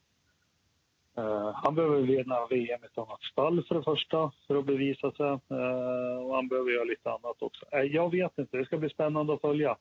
[1.18, 5.12] Uh, han behöver vinna VM i ett annat stall för det första, för att bevisa
[5.12, 5.26] sig.
[5.26, 7.66] Uh, och han behöver göra lite annat också.
[7.74, 9.76] Uh, jag vet inte, det ska bli spännande att följa.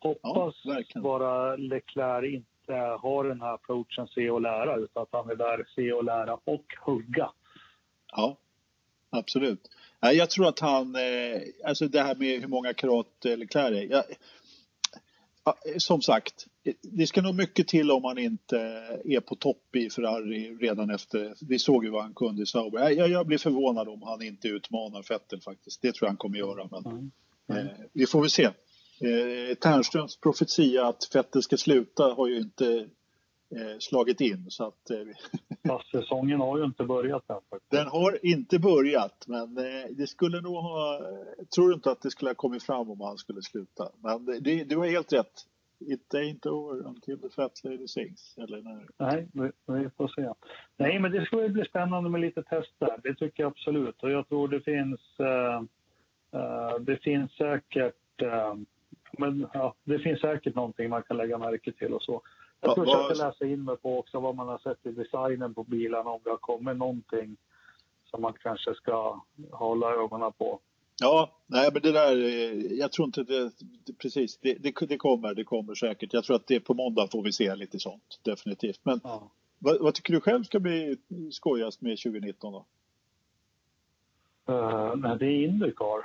[0.00, 5.30] Hoppas ja, bara Leclerc inte har den här approachen se och lära, utan att han
[5.30, 7.30] är där se och lära och hugga.
[8.12, 8.36] Ja,
[9.10, 9.68] absolut.
[10.00, 10.96] Jag tror att han,
[11.64, 13.90] alltså det här med hur många karat Leclerc är.
[13.90, 14.04] Jag,
[15.78, 16.46] som sagt,
[16.82, 18.58] det ska nog mycket till om han inte
[19.04, 21.34] är på topp i Ferrari redan efter.
[21.40, 22.90] Vi såg ju vad han kunde i Sauber.
[22.90, 25.82] Jag, jag blir förvånad om han inte utmanar Vettel faktiskt.
[25.82, 26.68] Det tror jag han kommer göra.
[26.70, 27.10] Men, mm.
[27.48, 27.66] Mm.
[27.66, 28.44] Eh, vi får väl se.
[28.44, 32.88] Eh, Ternströms profetia att Vettel ska sluta har ju inte
[33.56, 34.46] eh, slagit in.
[34.48, 34.96] Så att, eh,
[35.68, 37.36] Fast säsongen har ju inte börjat än.
[37.50, 37.70] Faktiskt.
[37.70, 41.00] Den har inte börjat, men eh, det skulle nog ha...
[41.54, 43.88] Tror inte att det skulle ha kommit fram om han skulle sluta.
[44.02, 45.46] Men det, du har helt rätt.
[45.80, 48.38] It ain't over until the fat lady sings.
[48.38, 48.86] Eller när...
[48.96, 50.32] Nej, vi, vi, får se.
[50.76, 52.96] Nej, men det ska bli spännande med lite tester.
[53.02, 54.02] Det tycker jag absolut.
[54.02, 55.00] Och jag tror det finns...
[55.20, 55.62] Uh,
[56.40, 58.22] uh, det finns säkert...
[58.22, 58.54] Uh,
[59.18, 62.22] men ja, det finns säkert någonting man kan lägga märke till och så.
[62.60, 65.64] Jag ska försöka läsa in mig på också vad man har sett i designen på
[65.64, 67.36] bilarna, om det har kommit någonting
[68.04, 70.60] som man kanske ska hålla ögonen på.
[71.00, 72.16] Ja, nej men det där,
[72.78, 73.50] jag tror inte det,
[73.84, 76.12] det precis, det, det, det, kommer, det kommer säkert.
[76.12, 78.80] Jag tror att det på måndag får vi se lite sånt, definitivt.
[78.82, 79.30] Men ja.
[79.58, 80.96] vad, vad, tycker du själv ska bli
[81.30, 82.66] skojigast med 2019 då?
[84.54, 86.00] Uh, nej, det är Indycar.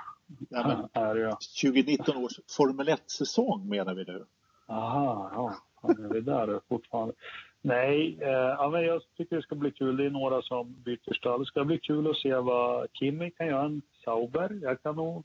[0.49, 4.25] Ja, men, 2019 års Formel 1-säsong menar vi nu.
[4.67, 5.55] Aha, ja
[5.87, 7.13] han är vi där fortfarande.
[7.61, 9.97] Nej, eh, ja, men jag tycker det ska bli kul.
[9.97, 11.39] Det är några som byter stall.
[11.39, 13.65] Det ska bli kul att se vad Kimi kan göra.
[13.65, 14.59] En Sauber.
[14.61, 15.23] Jag kan nog...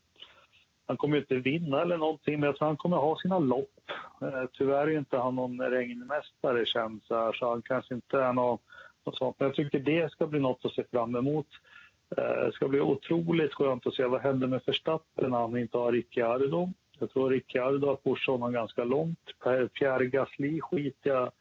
[0.87, 3.81] han kommer ju inte vinna eller någonting, men jag tror han kommer ha sina lopp.
[4.23, 8.59] Eh, tyvärr är inte han någon regnmästare känns så, så han kanske inte är någon,
[9.07, 9.37] något sånt.
[9.38, 11.46] Men jag tycker det ska bli något att se fram emot.
[12.16, 15.79] Eh, det ska bli otroligt skönt att se vad händer med Verstappen när han inte
[15.79, 16.68] har Ricciardo.
[17.00, 19.18] Jag tror Ricciardo har pushat honom ganska långt.
[19.78, 21.32] Pierre Gasly skiter jag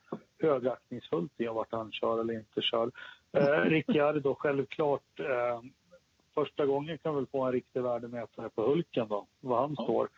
[0.41, 2.91] högaktningsfullt i vart han kör eller inte kör.
[3.31, 5.61] Eh, Ricciardo självklart eh,
[6.33, 10.09] första gången kan väl få en riktig värdemätare på Hulken då, var han står.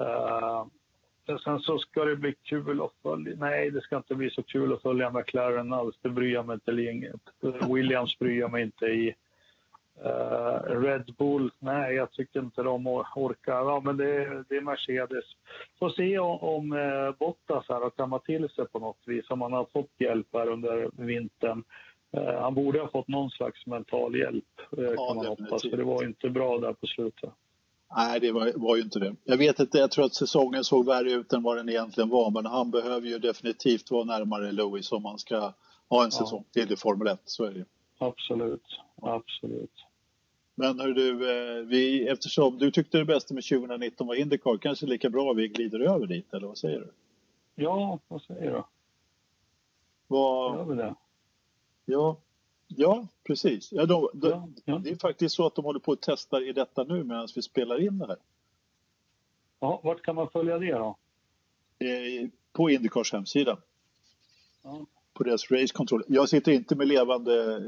[0.00, 0.66] Uh,
[1.44, 3.36] sen så ska det bli kul att följa.
[3.36, 5.96] Nej, det ska inte bli så kul att följa McLaren alls.
[6.02, 7.20] Det bryr jag mig inte inget.
[7.74, 9.14] Williams bryr jag mig inte i.
[10.04, 13.52] Uh, Red Bull, nej, jag tycker inte de orkar.
[13.52, 15.24] Ja, men det, det är Mercedes.
[15.78, 19.30] Får se om, om uh, Bottas här har kammat till sig på något vis.
[19.30, 21.64] Om han har fått hjälp här under vintern.
[22.16, 24.44] Eh, han borde ha fått någon slags mental hjälp,
[24.78, 27.30] eh, ja, kan man hoppas, för det var inte bra där på slutet.
[27.96, 29.16] Nej, det var, var, ju inte det.
[29.24, 32.30] Jag vet inte, jag tror att säsongen såg värre ut än vad den egentligen var,
[32.30, 35.52] men han behöver ju definitivt vara närmare Lewis om han ska
[35.88, 36.62] ha en säsong ja.
[36.62, 37.64] till i Formel 1, så är det
[37.98, 39.85] Absolut, absolut.
[40.58, 44.86] Men hör du, eh, vi, eftersom du tyckte det bästa med 2019 var Indycar, kanske
[44.86, 46.90] lika bra vi glider över dit, eller vad säger du?
[47.54, 48.62] Ja, vad säger du?
[50.06, 50.94] Vad, Gör vi det?
[51.84, 52.16] Ja,
[52.66, 53.72] ja precis.
[53.72, 54.78] Ja, de, de, ja, ja.
[54.78, 57.42] Det är faktiskt så att de håller på att testa i detta nu medan vi
[57.42, 58.16] spelar in det här.
[59.60, 60.96] Ja, vart kan man följa det då?
[61.78, 63.58] Eh, på Indycars hemsida.
[64.62, 64.86] Ja.
[65.16, 66.02] På deras race control.
[66.08, 67.60] Jag sitter inte med levande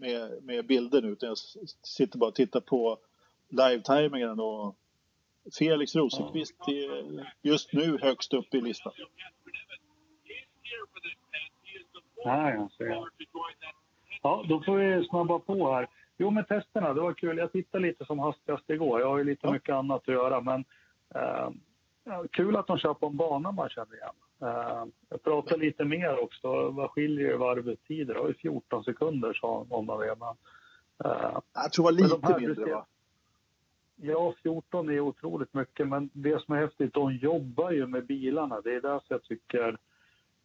[0.00, 1.38] med, med bilder nu utan jag
[1.82, 2.98] sitter bara och tittar på
[3.48, 4.76] live-timingen och
[5.58, 8.92] Felix Rosenqvist är just nu högst upp i listan.
[12.24, 13.04] Ja, jag ser.
[14.22, 15.88] Ja, då får vi snabba på här.
[16.18, 17.38] Jo, med testerna, det var kul.
[17.38, 19.00] Jag tittade lite som hastigast igår.
[19.00, 19.52] Jag har ju lite ja.
[19.52, 20.64] mycket annat att göra, men
[21.14, 21.50] eh,
[22.30, 24.14] kul att de kör på en bana man känner igen.
[24.42, 26.70] Eh, jag pratade lite mer också.
[26.70, 28.14] Vad skiljer varvetider?
[28.14, 29.86] Det var ju 14 sekunder sa någon.
[29.86, 30.22] Men,
[31.04, 32.86] eh, jag tror det var lite de mindre, va?
[34.02, 38.60] Ja, 14 är otroligt mycket, men det som är häftigt, de jobbar ju med bilarna.
[38.60, 39.78] Det är det jag tycker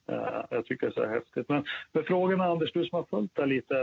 [0.10, 1.49] Uh, jag tycker det är så häftigt.
[1.49, 3.75] Men, men frågan är, Anders, du som har följt det lite.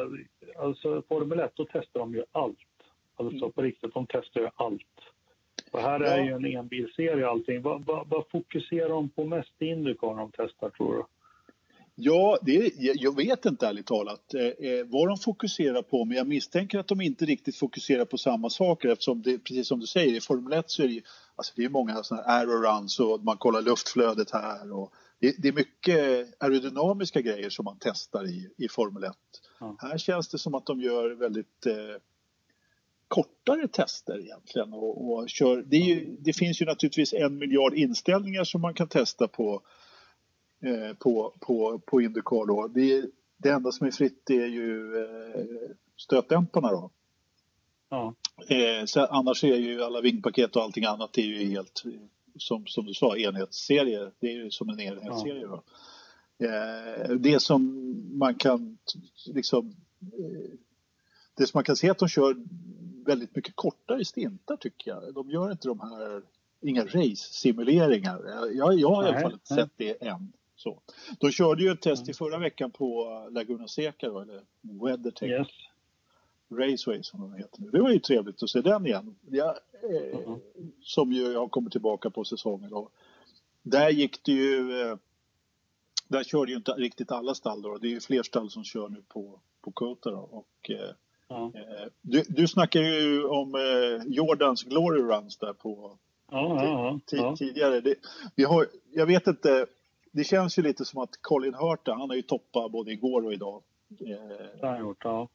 [0.59, 2.59] Alltså Formel 1, då testar de ju allt.
[3.17, 3.53] Alltså mm.
[3.53, 5.12] på riktigt, de testar ju allt.
[5.71, 6.07] Och här ja.
[6.07, 7.63] är ju en enbilserie och allting.
[7.63, 11.05] Vad, vad, vad fokuserar de på mest i Indycar de testar, tror du?
[11.95, 16.27] Ja, det, jag vet inte ärligt talat eh, eh, vad de fokuserar på men jag
[16.27, 20.17] misstänker att de inte riktigt fokuserar på samma saker eftersom det, precis som du säger,
[20.17, 21.03] i Formel 1 så är det
[21.37, 25.35] alltså det är många sådana här aero runs och man kollar luftflödet här och det,
[25.39, 29.13] det, är mycket aerodynamiska grejer som man testar i, i Formel 1.
[29.61, 29.77] Ja.
[29.79, 31.75] Här känns det som att de gör väldigt eh,
[33.13, 34.73] kortare tester egentligen.
[34.73, 38.89] Och, och kör, det, ju, det, finns ju naturligtvis en miljard inställningar som man kan
[38.89, 39.63] testa på,
[40.63, 42.47] eh, på, på, på Indycar.
[42.47, 42.69] Då.
[42.69, 43.05] Det,
[43.37, 45.45] det enda som är fritt är ju eh,
[45.97, 46.71] stötdämparna.
[46.71, 46.91] Då.
[47.89, 48.15] Ja.
[48.49, 51.83] Eh, så annars är ju alla vingpaket och allting annat är ju helt
[52.39, 54.11] som, som du sa, enhetsserie.
[54.21, 55.49] Det är ju som en enhetsserie.
[55.49, 55.63] Ja.
[56.47, 58.79] Eh, det som man kan
[59.27, 60.51] liksom eh,
[61.35, 62.37] det som man kan se att de kör
[63.07, 65.15] väldigt mycket kortare stintar tycker jag.
[65.15, 66.23] De gör inte de här,
[66.61, 68.51] inga race-simuleringar.
[68.55, 70.33] Jag, jag har i alla fall inte sett det än.
[70.57, 70.81] Så.
[71.19, 75.31] De körde ju ett test i förra veckan på Laguna Seca då, eller WeatherTech.
[75.31, 75.49] Yes.
[76.51, 77.71] Raceway som de heter nu.
[77.71, 79.17] Det var ju trevligt att se den igen.
[79.31, 80.41] Jag, eh, mm.
[80.83, 82.73] Som ju har kommit tillbaka på säsongen.
[82.73, 82.93] Och
[83.63, 84.81] där gick det ju...
[84.81, 84.97] Eh,
[86.09, 87.79] där körde ju inte riktigt alla stall då.
[87.79, 90.19] Det är ju fler stall som kör nu på, på Kota då.
[90.19, 90.91] Och, eh,
[91.37, 91.91] mm.
[92.01, 95.99] du, du snackar ju om eh, Jordans Glory Runs där på
[96.33, 97.37] mm.
[97.37, 97.81] tidigare.
[97.81, 97.95] Det,
[98.35, 99.67] vi har, jag vet inte,
[100.13, 103.33] det känns ju lite som att Colin Hurta, han har ju toppat både igår och
[103.33, 103.63] idag.
[104.01, 105.29] Eh, gjort, ja.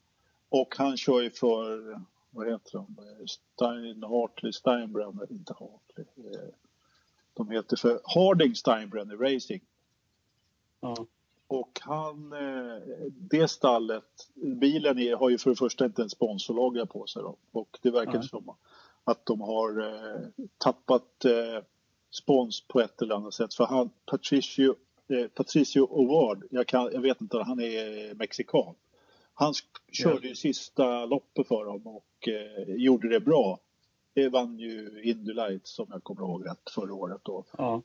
[0.48, 6.06] Och han kör ju för, vad heter de, Stein, Hartley, Steinbrenner, inte Hartley.
[6.16, 6.48] Eh,
[7.34, 9.60] de heter för Harding Steinbrenner Racing.
[10.80, 11.06] Ja.
[11.48, 16.86] Och han, eh, det stallet, bilen är, har ju för det första inte en sponsorlogga
[16.86, 17.36] på sig då.
[17.52, 18.28] Och det verkar Nej.
[18.28, 18.54] som
[19.04, 20.20] att de har eh,
[20.58, 21.64] tappat eh,
[22.10, 23.54] spons på ett eller annat sätt.
[23.54, 24.74] För han, Patricio,
[25.34, 28.74] Patricio Ovard, jag, kan, jag vet inte, han är mexikan.
[29.34, 29.54] Han
[29.92, 33.58] körde ju sista loppet för dem och eh, gjorde det bra.
[34.14, 37.44] Det vann ju Indy Lights som jag kommer ihåg rätt förra året då.
[37.58, 37.82] Ja.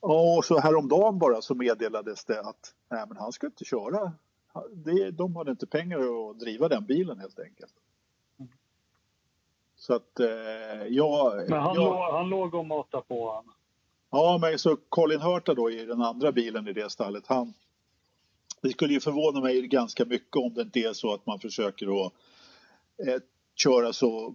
[0.00, 4.12] Och så häromdagen bara så meddelades det att nej, men han skulle inte köra.
[4.72, 7.72] Det, de hade inte pengar att driva den bilen helt enkelt.
[8.38, 8.52] Mm.
[9.76, 11.48] Så att eh, jag...
[11.50, 13.44] Men han, jag, låg, han låg och matade på han.
[14.10, 17.54] Ja, men så Colin Hurta då i den andra bilen i det stallet, han...
[18.62, 22.06] Det skulle ju förvåna mig ganska mycket om det inte är så att man försöker
[22.06, 22.12] att
[23.06, 23.20] eh,
[23.64, 24.34] köra så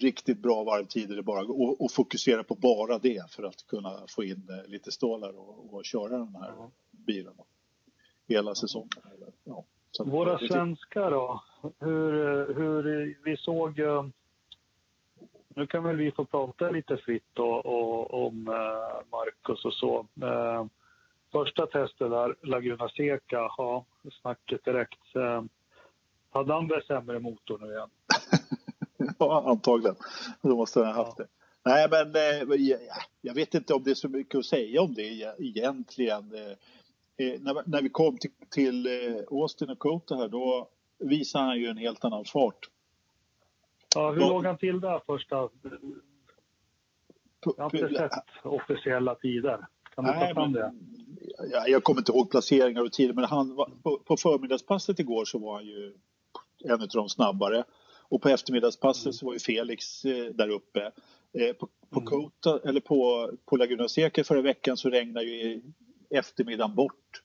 [0.00, 4.24] riktigt bra varvtider det bara och, och fokusera på bara det för att kunna få
[4.24, 6.70] in eh, lite stålar och, och köra den här Ja.
[6.90, 7.34] bilen
[8.28, 8.88] hela säsongen.
[9.44, 9.64] Ja,
[10.04, 11.42] Våra det- svenskar då?
[11.80, 13.78] Hur, hur vi såg...
[13.78, 14.06] eh,
[15.48, 20.06] Nu kan väl vi få prata lite fritt och, och, om eh, Marcus och så.
[20.22, 20.66] Eh,
[21.32, 23.84] första testet där, Laguna Seca, ja,
[24.22, 25.16] snacket direkt.
[25.16, 25.42] Eh,
[26.30, 27.90] hade han väl sämre motor nu igen?
[29.18, 29.96] Ja, antagligen.
[30.42, 31.26] Då måste han ha haft det.
[31.64, 32.78] Nej, men eh,
[33.20, 36.34] jag, vet inte om det är så mycket att säga om det e- egentligen.
[36.34, 38.18] Eh, eh, när, vi kom
[38.50, 38.88] till,
[39.30, 42.70] Austin och Kota här, då visade han ju en helt annan fart.
[43.94, 44.28] Ja, hur Ja.
[44.28, 45.48] låg han till där första?
[47.56, 49.66] Jag har inte sett officiella tider.
[49.94, 50.72] Kan du ta Nej, fram men, det?
[51.52, 55.38] jag, jag kommer inte ihåg placeringar och tider, men han, på, på förmiddagspasset igår så
[55.38, 55.94] var han ju
[56.64, 57.64] en av de snabbare.
[58.08, 60.92] Och på eftermiddagspasset så var ju Felix eh, där uppe.
[61.32, 62.06] Eh, på, på, Mm.
[62.06, 65.62] Kota, eller på, på Laguna Seca förra veckan så regnade ju
[66.10, 67.22] eftermiddagen bort.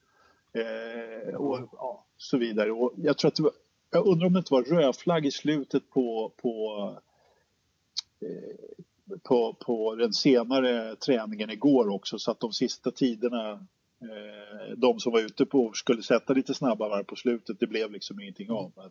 [0.52, 2.72] Eh, och ja, så vidare.
[2.72, 3.52] Och jag, tror att var,
[3.90, 6.94] jag undrar om det inte var rödflagg i slutet på, på
[8.20, 13.66] eh, på, på den senare träningen igår också så att de sista tiderna
[14.76, 18.20] de som var ute på skulle sätta lite snabba varv på slutet det blev liksom
[18.20, 18.72] ingenting av.
[18.76, 18.90] Men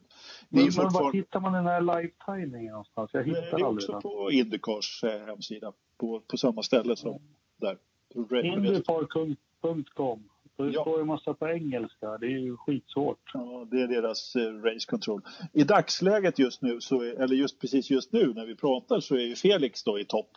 [0.49, 3.09] det är men var fortfarande hittar man den här live-timingen någonstans?
[3.13, 4.01] Jag det hittar är aldrig också den.
[4.01, 7.21] på Indycars eh, hemsida på, på samma ställe som
[7.57, 7.77] där.
[8.13, 10.29] På Red- Indycar.com.
[10.57, 10.81] Det Ja.
[10.81, 12.17] står ju massa på engelska.
[12.17, 13.31] Det är ju skitsvårt.
[13.33, 15.21] Ja, det är deras eh, race control.
[15.53, 19.15] I dagsläget just nu, så är, eller just precis just nu när vi pratar, så
[19.15, 20.29] är ju Felix då i topp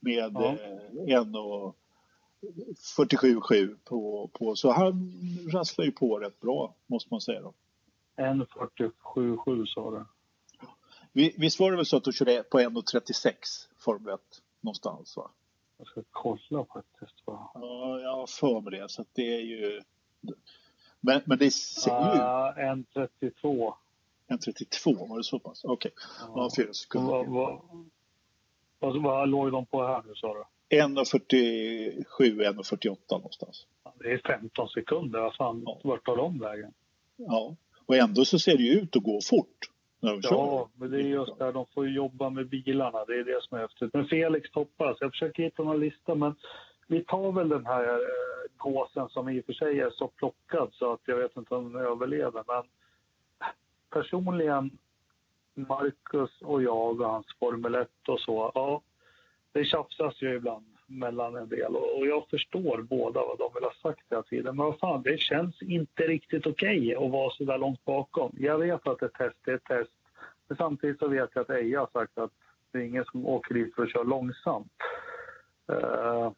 [0.00, 0.56] med Ja.
[1.08, 1.76] eh, en och
[2.42, 5.12] 47,7 på, på, så han
[5.52, 7.52] rasslar ju på rätt bra måste man säga då.
[8.16, 10.04] 1.47,7 sa du.
[11.12, 13.32] Vi, visst var det väl så att du körde på 1.36
[13.78, 14.20] Formel 1
[14.60, 15.30] någonstans va?
[15.78, 17.22] Jag ska kolla faktiskt.
[17.24, 17.50] Va?
[17.54, 19.82] Ja, jag har för mig det så det är ju
[21.04, 23.74] men, men det ser ju ut, Ah, 1.32.
[24.28, 25.64] 1.32 var det så pass?
[25.64, 25.92] Okej,
[26.34, 27.10] ja, fyra sekunder.
[27.10, 27.60] Vad, vad,
[28.78, 30.44] vad, vad låg de på här nu sa du?
[30.72, 33.66] 1.47, 1.48 någonstans.
[33.98, 35.20] Det är 15 sekunder.
[35.20, 35.80] Vad fan, Ja.
[35.84, 36.72] vart tar de vägen?
[37.16, 37.56] Ja,
[37.86, 39.58] och ändå så ser det ju ut att gå fort
[40.00, 40.30] när de kör.
[40.36, 43.04] Ja, men det är just där de får jobba med bilarna.
[43.04, 43.90] Det är det som är häftigt.
[43.94, 44.96] Men Felix toppas.
[45.00, 46.34] Jag försöker hitta någon lista, men
[46.86, 47.98] vi tar väl den här eh,
[48.56, 51.72] gåsen som i och för sig är så plockad så att jag vet inte om
[51.72, 52.44] den överlever.
[52.46, 52.62] Men
[53.90, 54.70] personligen,
[55.54, 58.82] Marcus och jag och hans Formel 1 och så, ja,
[59.52, 63.72] det tjafsas ju ibland mellan en del och jag förstår båda vad de vill ha
[63.82, 64.56] sagt hela tiden.
[64.56, 68.32] Men vad fan, det känns inte riktigt okej att vara så där långt bakom.
[68.38, 69.90] Jag vet att ett test är ett test,
[70.48, 72.30] men samtidigt så vet jag att Eja har sagt att
[72.70, 74.72] det är ingen som åker dit för att köra långsamt.
[75.72, 76.32] Eh,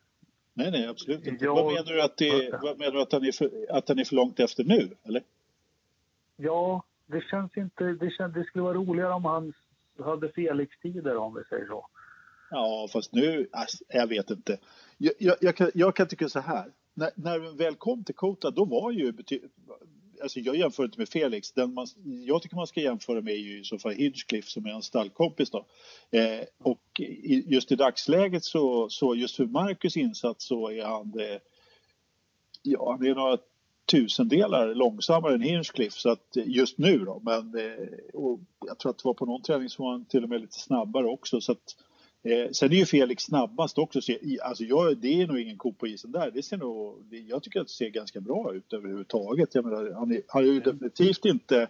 [0.56, 1.44] Nej, nej, absolut inte.
[1.44, 3.98] Jag- Vad menar du att, det, vad menar du att, han är för, att han
[3.98, 5.22] är för långt efter nu, eller?
[6.36, 7.84] ja, det känns inte...
[7.84, 9.52] Det, känns, det skulle vara roligare om han
[10.04, 11.86] hade Felix-tider om vi säger så.
[12.50, 14.58] Ja, fast nu, alltså, jag vet inte.
[14.98, 16.72] Jag, jag, jag, kan, jag kan tycka så här.
[16.94, 19.12] När, när vi väl kom till Kota, då var ju
[20.22, 21.52] Alltså jag jämför inte med Felix.
[21.52, 21.86] Den man,
[22.26, 24.82] jag tycker man ska jämföra med är ju i så fall Hinchcliffe som är en
[24.82, 25.66] stallkompis då.
[26.10, 31.10] Eh, och i, just i dagsläget så, så just för Marcus insats så är han
[31.10, 31.40] det,
[32.62, 33.38] ja han är några
[33.90, 37.20] tusendelar långsammare än Hinchcliffe så att eh, just nu då.
[37.24, 40.22] Men eh, och jag tror att det var på någon träning som var han till
[40.22, 41.76] och med lite snabbare också så att
[42.24, 44.00] Eh, sen är ju Felix snabbast också.
[44.44, 46.30] Alltså jag, det är nog ingen ko på isen där.
[46.30, 49.54] Det ser nog, det, jag tycker att det ser ganska bra ut överhuvudtaget.
[49.54, 51.62] Jag menar, han är, har ju definitivt inte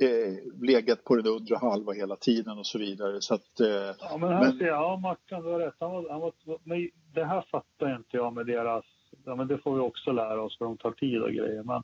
[0.00, 3.20] eh, legat på den undre halva hela tiden och så vidare.
[3.20, 5.74] Så att, eh, Ja, men här Men- ser jag, ja Mackan, du har rätt.
[5.80, 6.32] Han var, han var,
[6.64, 8.84] men det här fattar inte jag med deras,
[9.24, 11.62] ja men det får vi också lära oss för de tar tid och grejer.
[11.62, 11.82] Men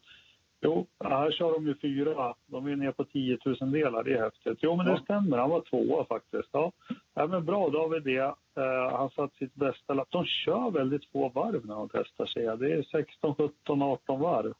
[0.62, 4.22] jo, här kör de ju fyra, de är ner på 10 000 delar, det är
[4.22, 4.58] häftigt.
[4.62, 6.48] Jo men det stämmer, han var tvåa faktiskt.
[6.52, 6.72] Ja,
[7.14, 8.20] ja men bra, då har vi det.
[8.62, 10.08] Eh, han satt sitt bästa lapp.
[10.10, 12.42] De kör väldigt få varv när de testar sig.
[12.58, 14.52] Det är 16, 17, 18 varv.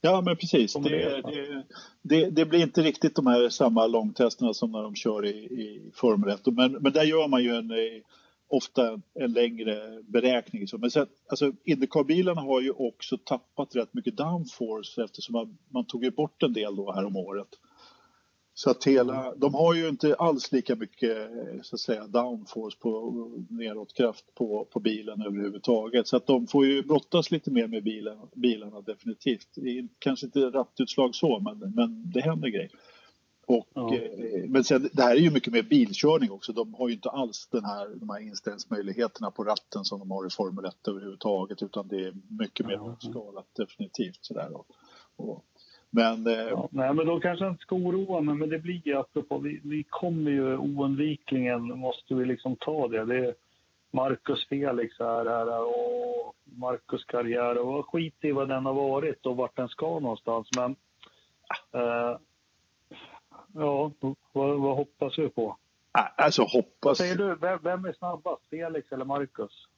[0.00, 0.74] ja men precis.
[0.74, 1.64] Det- det,
[2.02, 5.90] det, det blir inte riktigt de här samma långtesterna som när de kör i, i
[5.94, 6.40] Formel 1.
[6.46, 8.02] Men, men där gör man ju en, eh,
[8.48, 10.66] ofta en längre beräkning.
[10.78, 16.04] Men sen, alltså, Indycar-bilarna har ju också tappat rätt mycket downforce eftersom man, man tog
[16.04, 17.48] ju bort en del då här om året.
[18.54, 21.30] Så att hela, de har ju inte alls lika mycket
[21.62, 23.12] så att säga downforce på
[23.50, 26.08] nedåtkraft på, på bilen överhuvudtaget.
[26.08, 29.48] Så att de får ju brottas lite mer med bilen, bilarna definitivt.
[29.54, 32.70] Det är kanske inte rattutslag så, men, men det händer grejer.
[33.48, 33.94] Och, ja.
[33.94, 36.52] eh, men sen, det här är ju mycket mer bilkörning också.
[36.52, 40.26] De har ju inte alls den här, de här inställningsmöjligheterna på ratten som de har
[40.26, 42.96] i Formel 1 överhuvudtaget utan det är mycket mer ja.
[43.00, 44.18] skalat definitivt.
[44.20, 44.48] Sådär.
[44.56, 44.66] Och,
[45.16, 45.44] och,
[45.90, 48.82] men, eh, ja, nej, men då kanske jag inte ska oroa mig, men det blir
[48.84, 53.04] ju apropå, vi, vi kommer ju oundvikligen, måste vi liksom ta det.
[53.04, 53.34] Det är
[53.90, 59.36] Marcus Felix här, här och Marcus karriär och skit i vad den har varit och
[59.36, 60.48] vart den ska någonstans.
[60.56, 60.76] Men
[61.72, 62.18] eh,
[63.54, 63.92] ja,
[64.32, 65.56] vad, vad hoppas du på?
[65.92, 66.98] Alltså hoppas...
[66.98, 69.68] säger du, vem, vem är snabbast, Felix eller Marcus?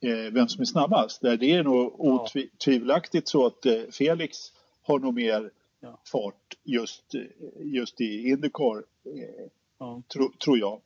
[0.00, 1.20] Eh, vem som är snabbast?
[1.20, 4.52] Det är nog otvivelaktigt så att eh, Felix
[4.82, 5.50] har nog mer
[5.80, 5.98] ja.
[6.12, 7.14] fart just,
[7.56, 9.46] just i Indycar, eh,
[9.78, 10.02] ja.
[10.12, 10.80] tro, tror jag.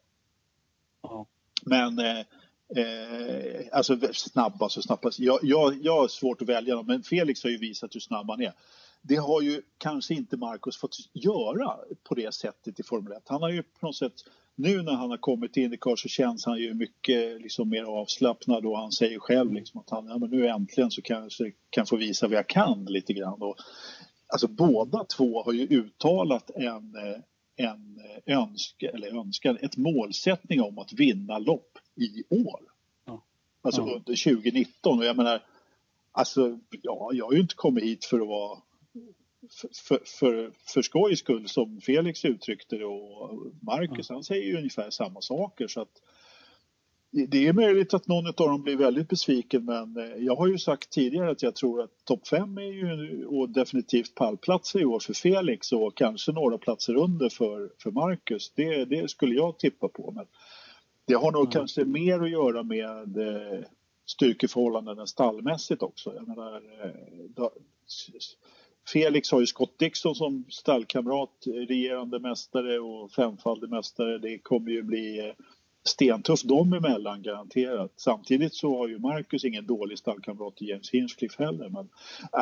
[1.02, 1.26] Ja.
[1.62, 2.18] Men eh,
[2.84, 5.18] eh, alltså snabbast och snabbast.
[5.18, 8.30] Jag, jag, jag har svårt att välja dem, men Felix har ju visat hur snabb
[8.30, 8.52] han är.
[9.02, 13.22] Det har ju kanske inte Marcus fått göra på det sättet i Formel 1.
[13.26, 14.14] Han har ju på något sätt
[14.54, 18.66] nu när han har kommit till Indycar så känns han ju mycket liksom, mer avslappnad
[18.66, 21.86] och han säger själv liksom att han, ja, men nu äntligen så kanske kan, kan
[21.86, 23.42] få visa vad jag kan lite grann.
[23.42, 23.56] Och,
[24.26, 26.94] alltså båda två har ju uttalat en,
[27.56, 32.60] en önska, eller önskan, ett målsättning om att vinna lopp i år.
[33.06, 33.22] Ja.
[33.62, 33.86] Alltså ja.
[33.86, 35.42] under 2019 och jag menar,
[36.12, 38.58] alltså ja, jag har ju inte kommit hit för att vara
[39.88, 44.16] för, för, för skojs skull som Felix uttryckte det och Marcus, mm.
[44.16, 46.02] han säger ju ungefär samma saker så att
[47.10, 50.58] det är möjligt att någon av dem blir väldigt besviken men eh, jag har ju
[50.58, 55.00] sagt tidigare att jag tror att topp fem är ju och definitivt pallplatser i år
[55.00, 58.52] för Felix och kanske några platser under för, för Marcus.
[58.54, 60.10] Det, det skulle jag tippa på.
[60.10, 60.26] Men
[61.04, 61.52] det har nog mm.
[61.52, 63.64] kanske mer att göra med eh,
[64.06, 66.14] styrkeförhållandena stallmässigt också.
[66.14, 66.90] Jag menar, eh,
[68.92, 74.18] Felix har ju Scott Dixon som stallkamrat, regerande mästare och femfaldig mästare.
[74.18, 75.34] Det kommer ju bli eh,
[75.88, 77.92] stentufft dem emellan garanterat.
[77.96, 81.68] Samtidigt så har ju Marcus ingen dålig stallkamrat till James Hinchcliffe heller.
[81.68, 81.88] Men,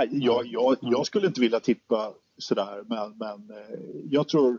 [0.03, 3.79] äh, jag, jag, jag, skulle inte vilja tippa sådär men, men eh,
[4.11, 4.59] jag tror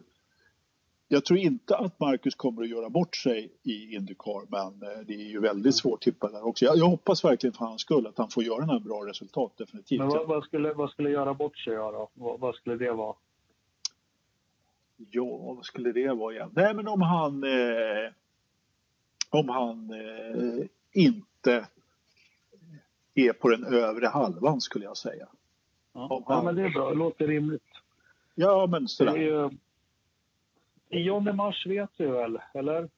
[1.07, 5.13] jag tror inte att Marcus kommer att göra bort sig i Indycar men eh, det
[5.13, 6.65] är ju väldigt svårt tippa där också.
[6.65, 9.99] Jag, jag, hoppas verkligen för hans skull att han får göra några bra resultat definitivt.
[9.99, 12.09] Men vad, vad, skulle, vad skulle göra bort sig då?
[12.13, 13.15] Vad, vad, skulle det vara?
[15.11, 16.49] Ja, vad skulle det vara igen?
[16.55, 18.11] Nej men om han eh,
[19.29, 21.67] om han eh, inte
[23.13, 25.27] är på den övre halvan skulle jag säga.
[25.93, 26.35] Ja, han...
[26.35, 27.63] ja men det är bra, det låter rimligt.
[28.35, 29.51] Ja men sådär.
[30.89, 32.89] 10 mars vet du väl, eller?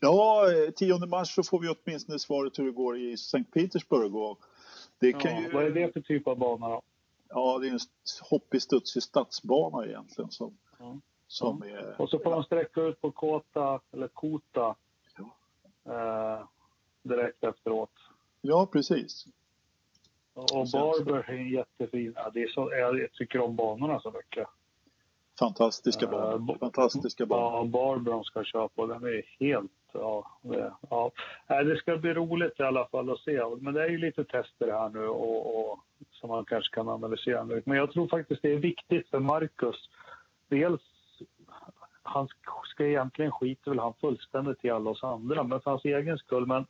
[0.00, 0.46] Ja,
[0.76, 4.16] 10 mars så får vi åtminstone svaret hur det går i Sankt Petersburg.
[4.16, 4.38] Och
[4.98, 5.50] det kan ja, ju...
[5.50, 6.82] Vad är det för typ av bana då?
[7.28, 7.78] Ja, det är en
[8.30, 10.30] hoppig, studsig stadsbana egentligen.
[10.30, 11.00] Som, ja.
[11.26, 11.76] som ja.
[11.76, 12.00] Är...
[12.00, 14.74] Och så får de sträcka ut på Kota, eller Kota,
[15.84, 16.46] eh,
[17.02, 17.92] direkt efteråt.
[18.40, 19.26] Ja, precis.
[20.34, 22.12] Och Barber är jättefin.
[22.16, 24.48] Ja, det är så, jag tycker om banorna så mycket.
[25.40, 26.52] Fantastiska banor.
[26.52, 27.58] Uh, Fantastiska banor.
[27.58, 28.86] Ja, Barbron ska köra på.
[28.86, 29.70] Den är helt...
[29.92, 31.12] Ja, det, ja.
[31.48, 33.40] det ska bli roligt i alla fall att se.
[33.60, 35.78] Men det är ju lite tester här nu och, och
[36.10, 37.62] som man kanske kan analysera nu.
[37.66, 39.90] Men jag tror faktiskt det är viktigt för Marcus.
[40.48, 40.80] Dels
[42.02, 42.28] han
[42.64, 46.46] ska egentligen skita väl han fullständigt i alla oss andra, men för hans egen skull.
[46.46, 46.66] Men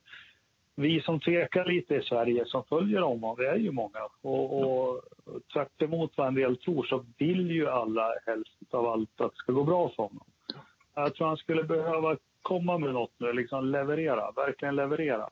[0.75, 3.99] vi som tvekar lite i Sverige som följer honom, det är ju många.
[4.23, 5.03] Och, och
[5.53, 9.37] tvärt emot vad en del tror så vill ju alla helst av allt att det
[9.37, 10.25] ska gå bra för honom.
[10.95, 15.29] Jag tror han skulle behöva komma med något nu, liksom leverera, verkligen leverera.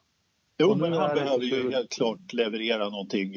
[0.58, 3.34] Jo, men han behöver ju helt klart leverera någonting.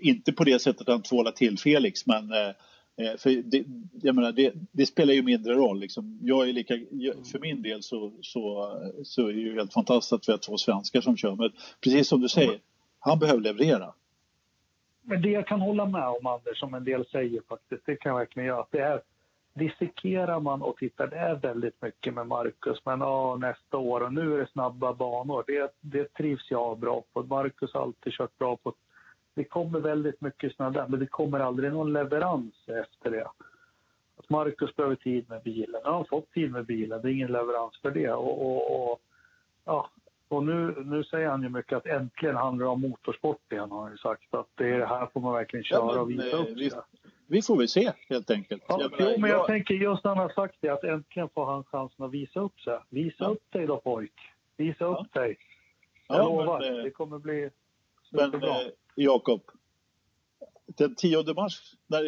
[0.00, 2.54] inte på det sättet att han tvålar till Felix, men eh,
[2.96, 3.64] Eh, för det,
[4.02, 5.80] jag menar, det, det, spelar ju mindre roll.
[5.80, 6.18] Liksom.
[6.22, 6.74] Jag är lika,
[7.32, 8.72] för min del så, så,
[9.02, 11.36] så är det ju helt fantastiskt att vi har två svenskar som kör.
[11.36, 12.58] Men precis som du säger,
[12.98, 13.92] han behöver leverera.
[15.02, 18.10] Men det jag kan hålla med om, Anders, som en del säger faktiskt, det kan
[18.10, 18.66] jag verkligen göra.
[18.70, 19.00] Det är,
[19.54, 22.78] dissekerar man och tittar, det är väldigt mycket med Marcus.
[22.84, 25.44] Men ja, nästa år och nu är det snabba banor.
[25.46, 27.22] Det, det trivs jag bra på.
[27.22, 28.74] Marcus har alltid kört bra på
[29.34, 33.26] det kommer väldigt mycket sådana där, men det kommer aldrig någon leverans efter det.
[34.16, 35.80] Att Marcus behöver tid med bilen.
[35.84, 38.12] Ja, han har fått tid med bilen, det är ingen leverans för det.
[38.12, 39.00] Och, och, och
[39.64, 39.90] ja,
[40.32, 43.82] och nu, nu säger han ju mycket att äntligen handlar det om motorsport igen har
[43.82, 44.34] han ju sagt.
[44.34, 46.48] Att det är det här får man verkligen köra Ja, men, och visa eh, upp
[46.56, 46.80] vi- sig.
[47.26, 48.62] Vi får väl se helt enkelt.
[48.68, 51.28] Ja, Jag jo, men jag jag- tänker just när han har sagt det att äntligen
[51.28, 52.78] får han chansen att visa upp sig.
[52.88, 53.26] Visa Ja.
[53.30, 54.12] upp dig då pojk.
[54.56, 55.00] Visa Ja.
[55.06, 55.36] upp dig.
[56.08, 57.50] Jag Ja, lovar, men, eh, det kommer bli
[58.10, 58.48] Men superbra.
[58.62, 59.40] eh, Jakob,
[60.66, 62.02] den 10 mars när,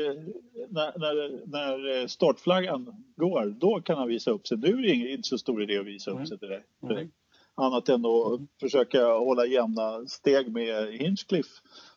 [0.69, 4.59] när, när, när eh, startflaggan går, då kan han visa upp sig.
[4.59, 6.69] Nu är det ingen- inte så stor idé att visa upp sig direkt.
[6.83, 7.11] Mm.
[7.57, 11.51] Annat än att försöka hålla jämna steg med Hinchcliffe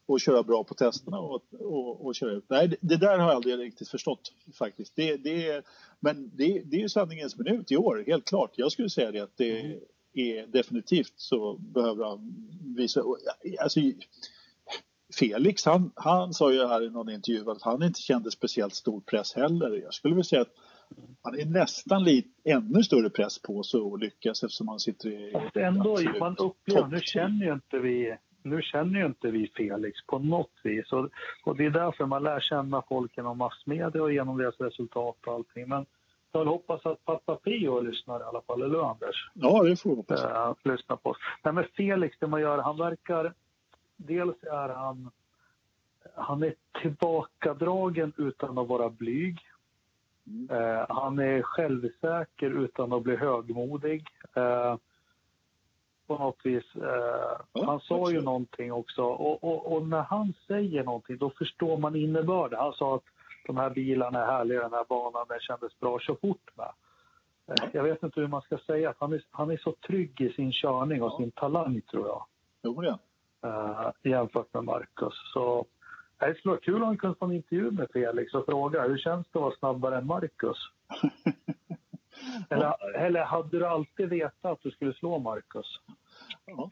[0.05, 2.45] och köra bra på testerna och, och, och köra ut.
[2.49, 4.95] Nej, det, det där har jag aldrig riktigt förstått faktiskt.
[4.95, 5.63] Det, det, är-
[5.99, 8.51] men det, det är ju sanningens minut i år, helt klart.
[8.55, 9.79] Jag skulle säga det att det Mm.
[10.13, 12.35] är definitivt så behöver han
[12.77, 13.03] visa...
[13.61, 13.79] Alltså,
[15.19, 19.01] Felix, han, han sa ju här i någon intervju att han inte kände speciellt stor
[19.01, 19.71] press heller.
[19.83, 20.53] Jag skulle vilja säga att
[21.21, 25.31] han är nästan lite, ännu större press på sig att lyckas eftersom han sitter i...
[25.31, 28.17] Fast ändå, man upplever, nu känner ju inte vi
[28.47, 30.91] nu känner ju inte vi Felix på något vis.
[30.91, 31.09] Och,
[31.43, 35.33] och det är därför man lär känna folk genom massmedia och genom deras resultat och
[35.33, 35.69] allting.
[35.69, 35.85] Men
[36.31, 39.29] jag hoppas att pappa Pio lyssnar i alla fall, eller hur Anders?
[39.33, 40.23] Ja, det får vi hoppas.
[40.23, 41.17] uh, lyssna på oss.
[41.43, 43.33] Nej, men Felix, det man gör, han verkar...
[43.97, 45.11] Dels är han...
[46.15, 49.39] Han är tillbakadragen utan att vara blyg.
[50.27, 50.49] Mm.
[50.49, 54.07] Eh, han är självsäker utan att bli högmodig.
[54.33, 54.75] Eh,
[56.07, 56.75] på något vis.
[56.75, 59.03] Eh, Ja, han sa ju någonting också.
[59.03, 62.59] Och, och, och när han säger någonting, då förstår man innebörden.
[62.59, 63.03] Han sa att
[63.47, 66.71] de här bilarna är härliga, den här banan, den kändes bra, kör fort med.
[67.47, 68.93] Eh, Jag vet inte hur man ska säga.
[68.99, 71.17] Han är, han är så trygg i sin körning och Ja.
[71.17, 72.25] sin talang, tror jag.
[72.63, 72.97] Jo, det.
[73.43, 75.13] eh, jämfört med Marcus.
[75.33, 75.65] Så
[76.19, 78.97] det skulle vara kul om han kunde få en intervju med Felix och fråga hur
[78.97, 80.57] känns det att vara snabbare än Marcus?
[82.49, 85.79] Eller, eller hade du alltid vetat att du skulle slå Marcus?
[86.45, 86.69] Ja.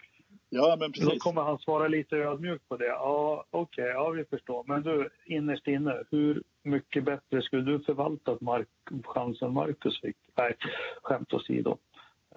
[0.50, 1.24] ja, men Då precis.
[1.24, 2.86] kommer han svara lite ödmjukt på det.
[2.86, 4.64] Ja, okej, ja vi förstår.
[4.68, 8.68] Men du, innerst inne, hur mycket bättre skulle du förvaltat Mark
[9.04, 10.18] chansen Marcus fick?
[10.38, 10.56] Nej,
[11.02, 11.78] skämt åsido.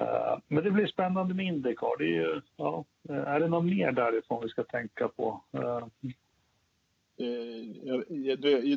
[0.01, 1.99] Uh, men det blir spännande med Indycar.
[1.99, 5.43] Det är, ju, ja, är det något mer därifrån vi ska tänka på?
[5.55, 6.13] Uh, Eh, jag, jag, du-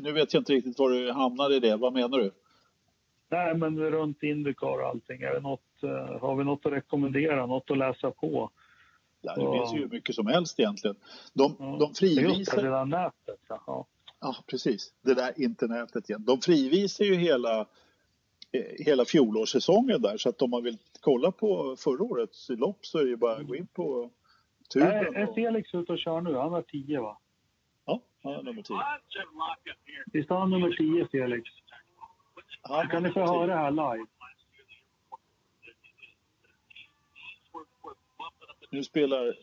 [0.01, 1.75] nu vet jag inte riktigt var du hamnade i det.
[1.75, 2.31] Vad menar du?
[3.31, 5.21] nej, men runt Indycar och allting.
[5.21, 7.45] Är det något, eh, har vi något att rekommendera?
[7.45, 8.49] Något att läsa på?
[9.21, 10.95] Ja, det finns ju hur mycket som helst egentligen.
[11.33, 11.65] De, Ja.
[11.79, 12.63] de Just det, frivisar...
[12.63, 13.39] det där nätet.
[13.47, 13.85] Ja.
[14.19, 14.35] Ja.
[14.47, 14.93] Precis.
[15.01, 16.23] Det där internetet igen.
[16.25, 17.59] De frivisar ju hela,
[18.51, 20.17] eh, hela fjolårssäsongen där.
[20.17, 23.35] Så att om man vill kolla på förra årets lopp så är det ju bara
[23.35, 24.09] att gå in på
[24.73, 24.91] tuben.
[24.91, 26.35] Är, är Felix ute och kör nu?
[26.35, 27.17] Han har 10 va?
[27.85, 28.77] Ja, han är nummer 10.
[30.13, 31.49] Visst har han nummer 10 Felix?
[32.61, 33.47] Han Kan ni få höra 10.
[33.47, 34.07] det här live?
[38.71, 39.37] Nu spelar...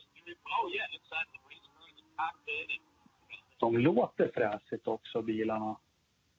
[3.58, 5.76] De låter fräsigt också bilarna.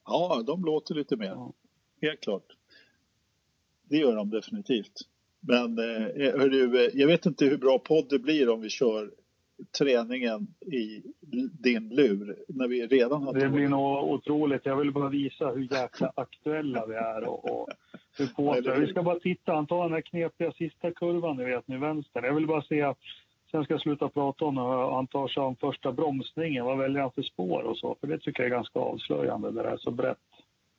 [0.04, 1.26] Ja, de låter lite mer.
[1.26, 1.52] Ja.
[2.02, 2.56] Helt klart.
[3.82, 5.00] Det gör de definitivt.
[5.40, 9.10] Men eh, hörru, eh, jag vet inte hur bra podd det blir om vi kör
[9.78, 11.02] träningen i
[11.62, 14.66] din lur när vi redan har Det blir nog otroligt.
[14.66, 17.68] Jag vill bara visa hur jäkla aktuella vi är och, och
[18.18, 18.80] hur på Eller hur?
[18.80, 19.54] Vi ska bara titta.
[19.54, 22.22] Han tar den här knepiga sista kurvan ni vet nu, vänster.
[22.22, 22.98] Jag vill bara se att
[23.50, 26.64] Sen ska jag sluta prata om när han tar sig om första bromsningen.
[26.64, 27.96] Vad väljer han för spår och så?
[28.00, 29.50] För det tycker jag är ganska avslöjande.
[29.50, 30.18] Det där är så brett.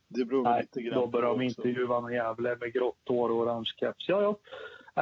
[0.08, 3.38] Det beror Nej, lite grann då börjar de intervjua någon jävla med grått hår och
[3.38, 4.10] orange keps.
[4.10, 4.36] Ja, ja.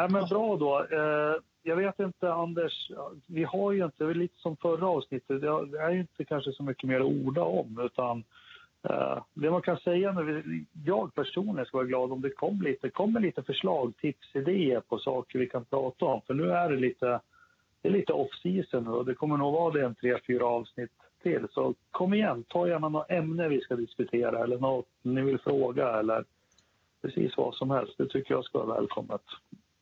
[0.01, 0.79] Äh, men bra då.
[0.79, 2.91] Eh, jag vet inte, Anders.
[3.27, 6.51] Vi har ju inte, det är lite som förra avsnittet, det är ju inte kanske
[6.51, 7.79] så mycket mer att orda om.
[7.85, 8.23] Utan
[8.89, 12.61] eh, det man kan säga nu, vi- jag personligen ska vara glad om det kom
[12.61, 16.21] lite, kommer lite förslag, tips, idéer på saker vi kan prata om.
[16.27, 17.19] För nu är det lite,
[17.81, 20.91] det är lite off-season nu och det kommer nog vara det en tre, fyra avsnitt
[21.23, 21.47] till.
[21.51, 25.99] Så kom igen, ta gärna något ämne vi ska diskutera eller något ni vill fråga
[25.99, 26.23] eller
[27.01, 27.93] precis vad som helst.
[27.97, 29.21] Det tycker jag ska vara välkommet.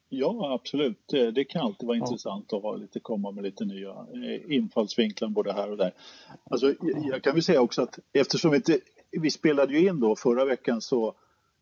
[0.09, 1.07] Ja, absolut.
[1.07, 2.03] Det, kan alltid vara Ja.
[2.05, 5.93] intressant att ha lite, komma med lite nya eh, infallsvinklar både här och där.
[6.49, 6.73] Alltså,
[7.11, 8.79] jag, kan väl säga också att eftersom vi inte,
[9.11, 11.13] vi spelade ju in då förra veckan så,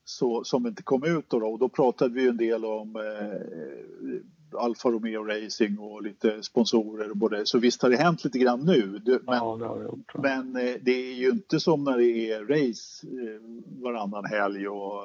[0.06, 4.90] så som inte kom ut då, och då pratade vi en del om eh, Alfa
[4.90, 9.02] Romeo Racing och lite sponsorer och både, så visst har det hänt lite grann nu.
[9.06, 10.14] Men, Ja, det har gjort.
[10.16, 13.42] men eh, det är ju inte som när det är race eh,
[13.84, 15.04] varannan helg och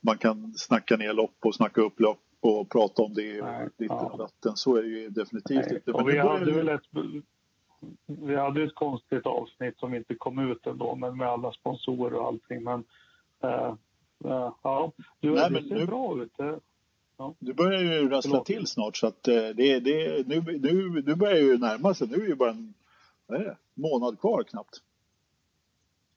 [0.00, 2.18] man kan snacka ner lopp och snacka upp lopp
[2.48, 4.10] och prata om det och Nej, ditt ja.
[4.10, 4.56] och datten.
[4.56, 6.04] Så är det ju definitivt Nej, inte.
[6.04, 6.82] vi hade ju- ett,
[8.06, 12.26] vi hade ett konstigt avsnitt som inte kom ut ändå, men med alla sponsorer och
[12.26, 12.64] allting.
[12.64, 12.84] Men
[13.42, 13.74] eh,
[14.24, 16.32] eh, ja, du, Nej, det ser nu- bra ut.
[16.36, 16.60] Det,
[17.18, 17.34] Ja.
[17.38, 21.36] Du börjar ju rassla till snart så att eh, det, det, nu, nu, nu börjar
[21.36, 22.08] ju närma sig.
[22.08, 22.74] Nu är ju bara en
[23.26, 24.82] vad är det, månad kvar knappt.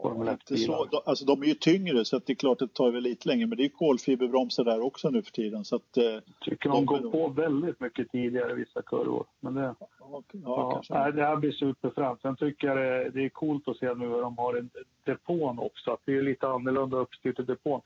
[0.01, 0.87] Formel 1-bilar?
[1.05, 3.47] Alltså de är ju tyngre så det är klart att det tar väl lite längre
[3.47, 5.65] men det är kolfiberbromsar där också nu för tiden.
[5.65, 6.03] Så att, eh,
[6.41, 9.25] tycker de, de går på väldigt mycket tidigare vissa kurvor.
[9.39, 12.21] Men det, ja, ja, ja det här blir superfränt.
[12.21, 14.69] Sen tycker jag det, det är coolt att se nu hur de har en
[15.03, 15.91] depån också.
[15.91, 17.81] Att det är lite annorlunda uppstyrt i depån.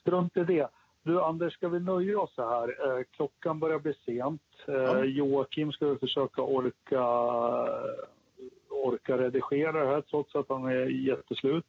[0.00, 0.68] Strunt i det.
[1.02, 2.68] Du Anders, ska vi nöja oss så här?
[2.68, 4.42] Eh, klockan börjar bli sent.
[4.68, 5.04] Eh, ja.
[5.04, 7.04] Joakim ska försöka orka,
[8.70, 11.66] orka redigera det här trots att han är jätteslut.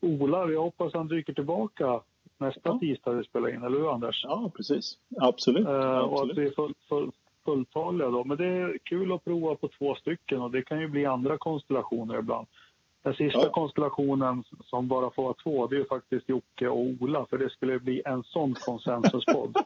[0.00, 2.00] Ola, jag hoppas han dyker tillbaka
[2.38, 2.78] nästa ja.
[2.78, 4.24] tisdag vi spelar in, eller hur Anders?
[4.24, 4.98] Ja, precis.
[5.20, 5.66] Absolut.
[5.66, 7.12] Eh, och att vi är full, full,
[7.44, 8.24] fulltaliga då.
[8.24, 11.38] Men det är kul att prova på två stycken och det kan ju bli andra
[11.38, 12.46] konstellationer ibland.
[13.02, 13.50] Den sista ja.
[13.50, 17.78] konstellationen som bara får vara två, det är faktiskt Jocke och Ola, för det skulle
[17.78, 19.56] bli en sån konsensuspodd.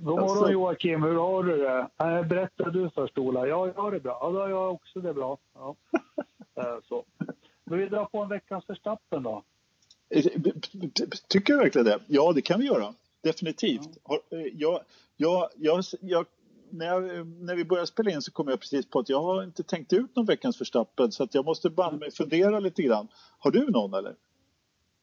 [0.00, 0.52] God morgon alltså...
[0.52, 1.88] Joakim, hur har du det?
[1.98, 3.46] Äh, berätta du först Ola.
[3.46, 4.18] Ja, jag har det bra.
[4.20, 5.38] Ja, då har jag också det bra.
[5.54, 5.76] Ja.
[6.56, 7.04] Äh, så.
[7.64, 9.42] Men vi drar på en veckans förstappen då?
[11.28, 11.98] Tycker du verkligen det?
[12.06, 12.94] Ja, det kan vi göra.
[13.22, 13.98] Definitivt.
[14.04, 14.20] Ja.
[15.16, 16.26] Jag, jag, jag
[16.74, 19.44] när, jag, när vi började spela in så kom jag precis på att jag har
[19.44, 23.08] inte tänkt ut någon veckans förstappen så att jag måste bara mig fundera lite grann.
[23.38, 24.14] Har du någon eller?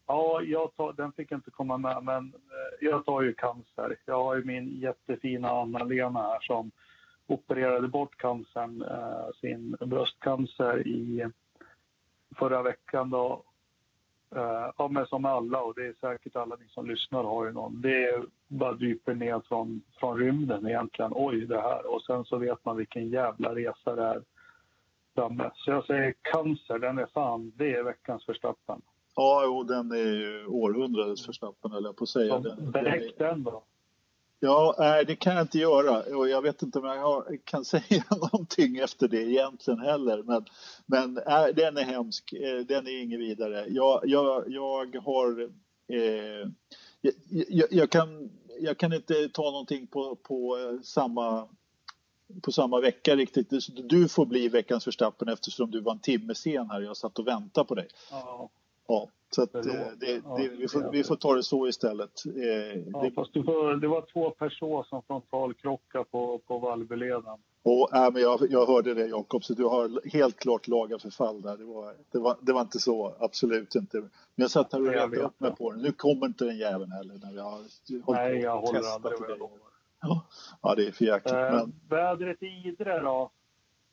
[0.08, 3.96] Ja, jag tar, den fick inte komma med, men eh, jag tar ju cancer.
[4.06, 6.72] Jag har ju min jättefina Anna-Lena här som
[7.28, 11.28] opererade bort cancern, eh, sin bröstcancer i
[12.36, 13.44] förra veckan då.
[14.36, 17.52] Uh, ja, men som alla, och det är säkert alla ni som lyssnar har ju
[17.52, 17.82] någon.
[17.82, 21.12] Det är bara dyper ner från, från rymden egentligen.
[21.16, 21.94] Oj, det här.
[21.96, 24.22] Och sen så vet man vilken jävla resa det är
[25.16, 25.52] framme.
[25.56, 28.82] Så jag säger cancer, den är fan, det är veckans Verstappen.
[29.16, 32.40] Ja, jo, den är ju århundradets Verstappen, eller jag på att säga.
[32.74, 33.64] Beräck den då.
[34.44, 38.04] Ja, nej, det kan jag inte göra och jag vet inte om jag kan säga
[38.10, 40.24] någonting efter det egentligen heller.
[40.24, 40.46] Men,
[40.86, 41.14] men
[41.56, 43.66] den är hemsk, eh, den är inget vidare.
[43.70, 45.42] Jag, jag, jag har...
[45.88, 46.50] Eh,
[47.30, 48.30] jag, jag, kan,
[48.60, 51.48] jag kan inte ta någonting på, på, eh, samma,
[52.42, 53.50] på samma vecka riktigt.
[53.90, 56.82] Du får bli veckans Verstappen eftersom du var en timme sen här.
[56.82, 57.88] Jag satt och väntade på dig.
[58.12, 58.50] Ja.
[58.92, 62.26] Ja, så att, det, eh, det, det, vi, får, vi får ta det så istället.
[62.26, 67.40] Eh, ja, fast du får, det var två personer som frontalkrockade på, på Valbyleden.
[67.64, 71.42] Och, äh, men jag, jag hörde det Jakob, så du har helt klart laga förfall
[71.42, 71.58] där.
[71.58, 73.98] Det var, det, var, det var inte så, absolut inte.
[74.00, 75.82] Men jag satt här och retade upp mig på det.
[75.82, 77.60] Nu kommer inte den jäveln heller när vi har
[78.14, 79.50] Nej, jag håller aldrig med.
[80.02, 80.26] Ja.
[80.62, 81.34] ja, det är för jäkligt.
[81.34, 81.74] Äh, men...
[81.90, 83.32] Vädret i Idre då?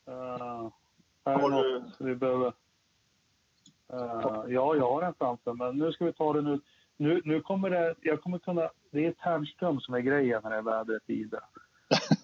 [0.08, 0.70] Uh,
[1.24, 2.04] är har det du...
[2.04, 2.52] vi behöver...
[3.92, 6.60] Uh, ja, jag har en framför men nu ska vi ta det nu.
[6.96, 10.56] Nu, nu kommer det, jag kommer kunna, det är Ternström som är grejen när det
[10.56, 11.40] är vädret i det.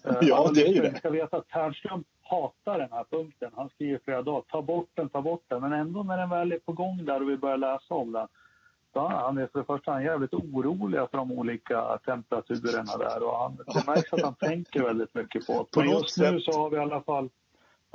[0.09, 0.97] Uh, ja, det är ju det.
[0.97, 3.51] Ska veta att Ternström hatar den här punkten.
[3.55, 5.61] Han skriver flera dagar, ta bort den, ta bort den.
[5.61, 8.27] Men ändå när den väl är på gång där och vi börjar läsa om den.
[8.93, 13.23] Så han är för det första han är jävligt orolig för de olika temperaturerna där
[13.23, 15.79] och han, det märks att han tänker väldigt mycket på det.
[15.79, 17.29] Men just nu så har vi i alla fall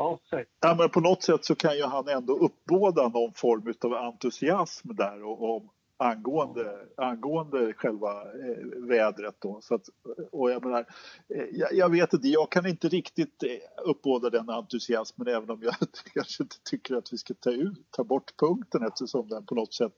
[0.01, 0.19] Ja,
[0.61, 4.95] ja, men på något sätt så kan ju han ändå uppbåda någon form av entusiasm
[4.95, 5.63] där och, och
[6.01, 9.35] angående, angående själva eh, vädret.
[9.39, 9.61] Då.
[9.63, 9.89] Så att,
[10.33, 10.87] och jag, menar,
[11.35, 15.63] eh, jag, jag, vet inte, jag kan inte riktigt eh, uppbåda den entusiasmen även om
[15.63, 15.75] jag
[16.15, 19.75] kanske inte tycker att vi ska ta, ut, ta bort punkten eftersom den på något
[19.75, 19.93] sätt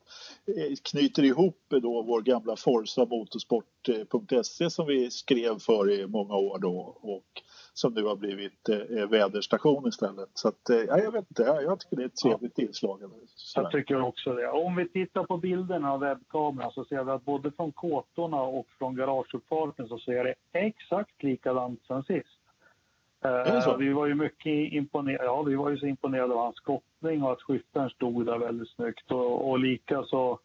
[0.46, 6.34] eh, knyter ihop då vår gamla Forza Motorsport.se eh, som vi skrev för i många
[6.34, 7.42] år då och
[7.74, 10.28] som nu har blivit eh, väderstation istället.
[10.34, 12.64] Så att, eh, ja, jag vet inte, jag tycker det är ett trevligt ja.
[12.64, 13.00] inslag.
[13.54, 14.48] Jag tycker också det.
[14.48, 18.66] Om vi tittar på bilderna av webbkameran så ser vi att både från kåtorna och
[18.78, 22.38] från garageuppfarten så ser det exakt likadant som sist.
[23.24, 27.22] Uh, vi var ju mycket imponerade, ja, vi var ju så imponerade av hans skottning
[27.22, 30.38] och att skytten stod där väldigt snyggt och, och lika så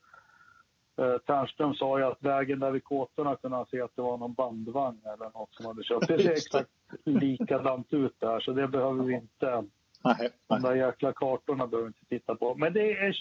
[0.98, 4.18] Eh, Ternström sa ju att vägen där vid kåtorna kunde han se att det var
[4.18, 6.08] någon bandvagn eller något som hade kört.
[6.08, 6.70] Det ser exakt
[7.06, 9.64] likadant ut där så det behöver vi inte.
[10.04, 12.56] Nej, De där jäkla kartorna behöver vi inte titta på.
[12.56, 13.14] Men det är eh,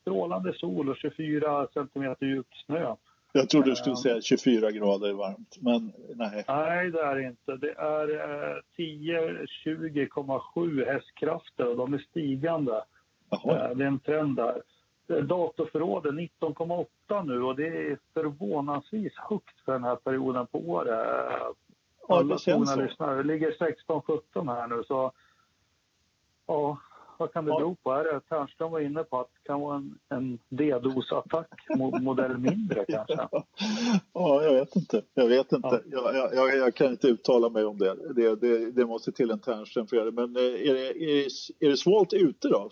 [0.00, 2.94] strålande sol och 24 centimeter djup snö.
[3.32, 6.44] Jag trodde du skulle säga 24 grader varmt, men nej.
[6.48, 7.56] Nej, det är inte.
[7.56, 12.84] Det är eh, 10-20,7 hästkrafter och de är stigande.
[13.30, 13.70] Jaha.
[13.70, 14.62] Eh, det är en trend där.
[15.06, 20.98] Datorförrådet 19,8 nu och det är förvånansvis högt för den här perioden på året.
[22.08, 23.16] Alla ja, lyssnare.
[23.16, 25.12] Det ligger 16-17 här nu så
[26.46, 26.78] ja,
[27.18, 27.58] vad kan det ja.
[27.58, 27.92] bero på?
[27.92, 31.66] Är det Ternström var inne på att det kan vara en, en D-dos-attack,
[32.00, 33.28] modell mindre kanske?
[34.12, 35.02] Ja, jag vet inte.
[35.14, 35.82] Jag vet inte.
[35.90, 36.12] Ja.
[36.14, 38.14] Jag, jag, jag, kan inte uttala mig om det.
[38.14, 40.12] Det, det, det måste till en Ternström för det.
[40.12, 41.26] Men eh, är det, är,
[41.60, 42.70] är det svalt ute då?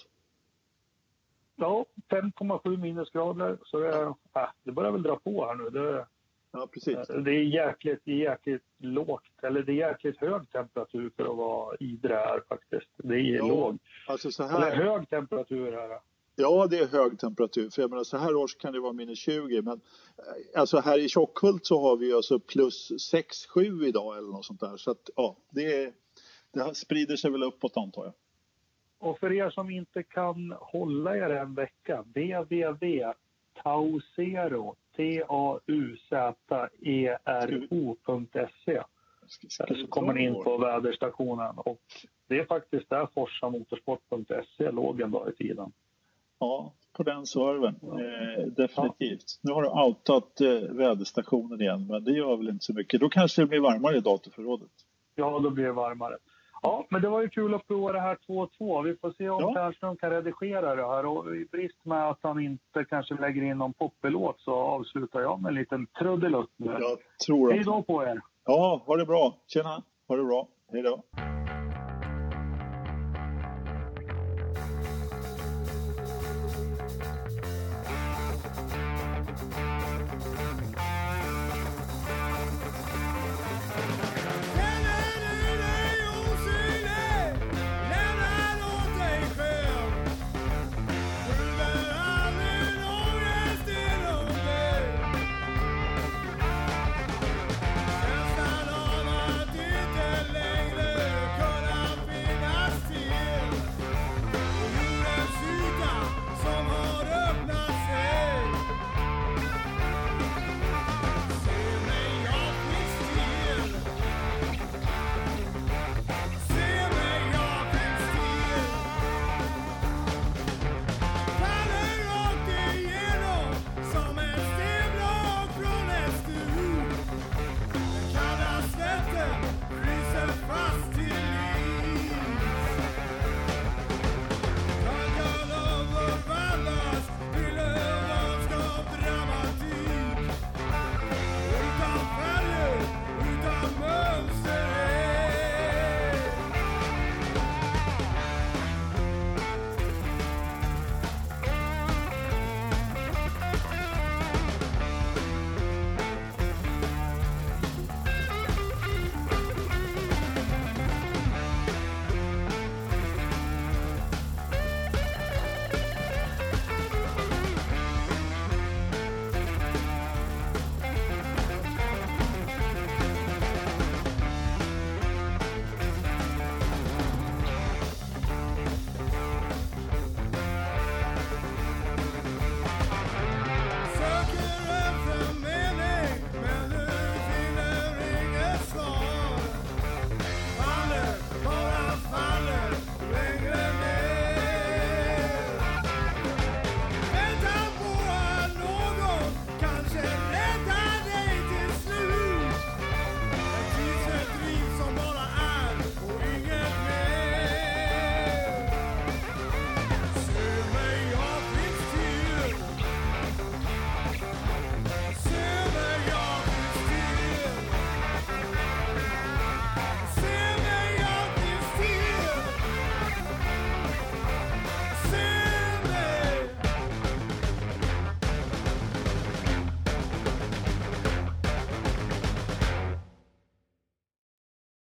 [1.62, 3.58] Ja, 5,7 minusgrader.
[3.64, 4.14] Så det, äh,
[4.64, 5.70] det börjar väl dra på här nu.
[5.70, 6.06] Det,
[6.54, 6.96] Ja, precis.
[7.24, 12.14] Det är jäkligt, jäkligt lågt, eller det är jäkligt hög temperatur för att vara Idre
[12.14, 12.90] här faktiskt.
[12.96, 13.78] Det är ja, låg.
[14.06, 14.72] Alltså så här...
[14.72, 16.00] Eller hög temperatur här.
[16.36, 17.70] Ja, det är hög temperatur.
[17.70, 19.62] För jag menar, så här års kan det vara minus 20.
[19.62, 19.80] Men
[20.18, 22.90] eh, alltså här i Tjockhult så har vi alltså plus
[23.54, 24.76] 6-7 idag eller något sånt där.
[24.76, 25.94] Så att ja, det,
[26.50, 28.14] det sprider sig väl uppåt antar jag.
[29.02, 33.12] Och för er som inte kan hålla er en vecka, www
[33.62, 35.72] Tauzero, T-A-U-Z-E-R-O.se.
[39.48, 41.80] Så kommer ni in på väderstationen och
[42.28, 45.72] det är faktiskt där forsamotorsport.se låg en dag i tiden.
[46.38, 47.74] Ja, på den servern.
[47.82, 49.38] Eh, definitivt.
[49.40, 53.00] Nu har du outat eh, väderstationen igen, men det gör väl inte så mycket.
[53.00, 54.70] Då kanske det blir varmare i datorförrådet.
[55.14, 56.16] Ja, då blir det varmare.
[56.62, 58.82] Ja, men det var ju kul att prova det här 2-2.
[58.82, 59.94] Vi får se om ja.
[60.00, 61.06] Kan redigera det här.
[61.06, 65.42] Och i brist med att han inte kanske lägger in någon poppelåt så avslutar jag
[65.42, 66.76] med en liten trudelutt nu.
[66.80, 68.20] Jag tror Hej då på er!
[68.44, 69.34] Ja, ha det bra.
[69.46, 69.82] Tjena!
[70.08, 70.48] Ha det bra.
[70.72, 71.02] Hej då!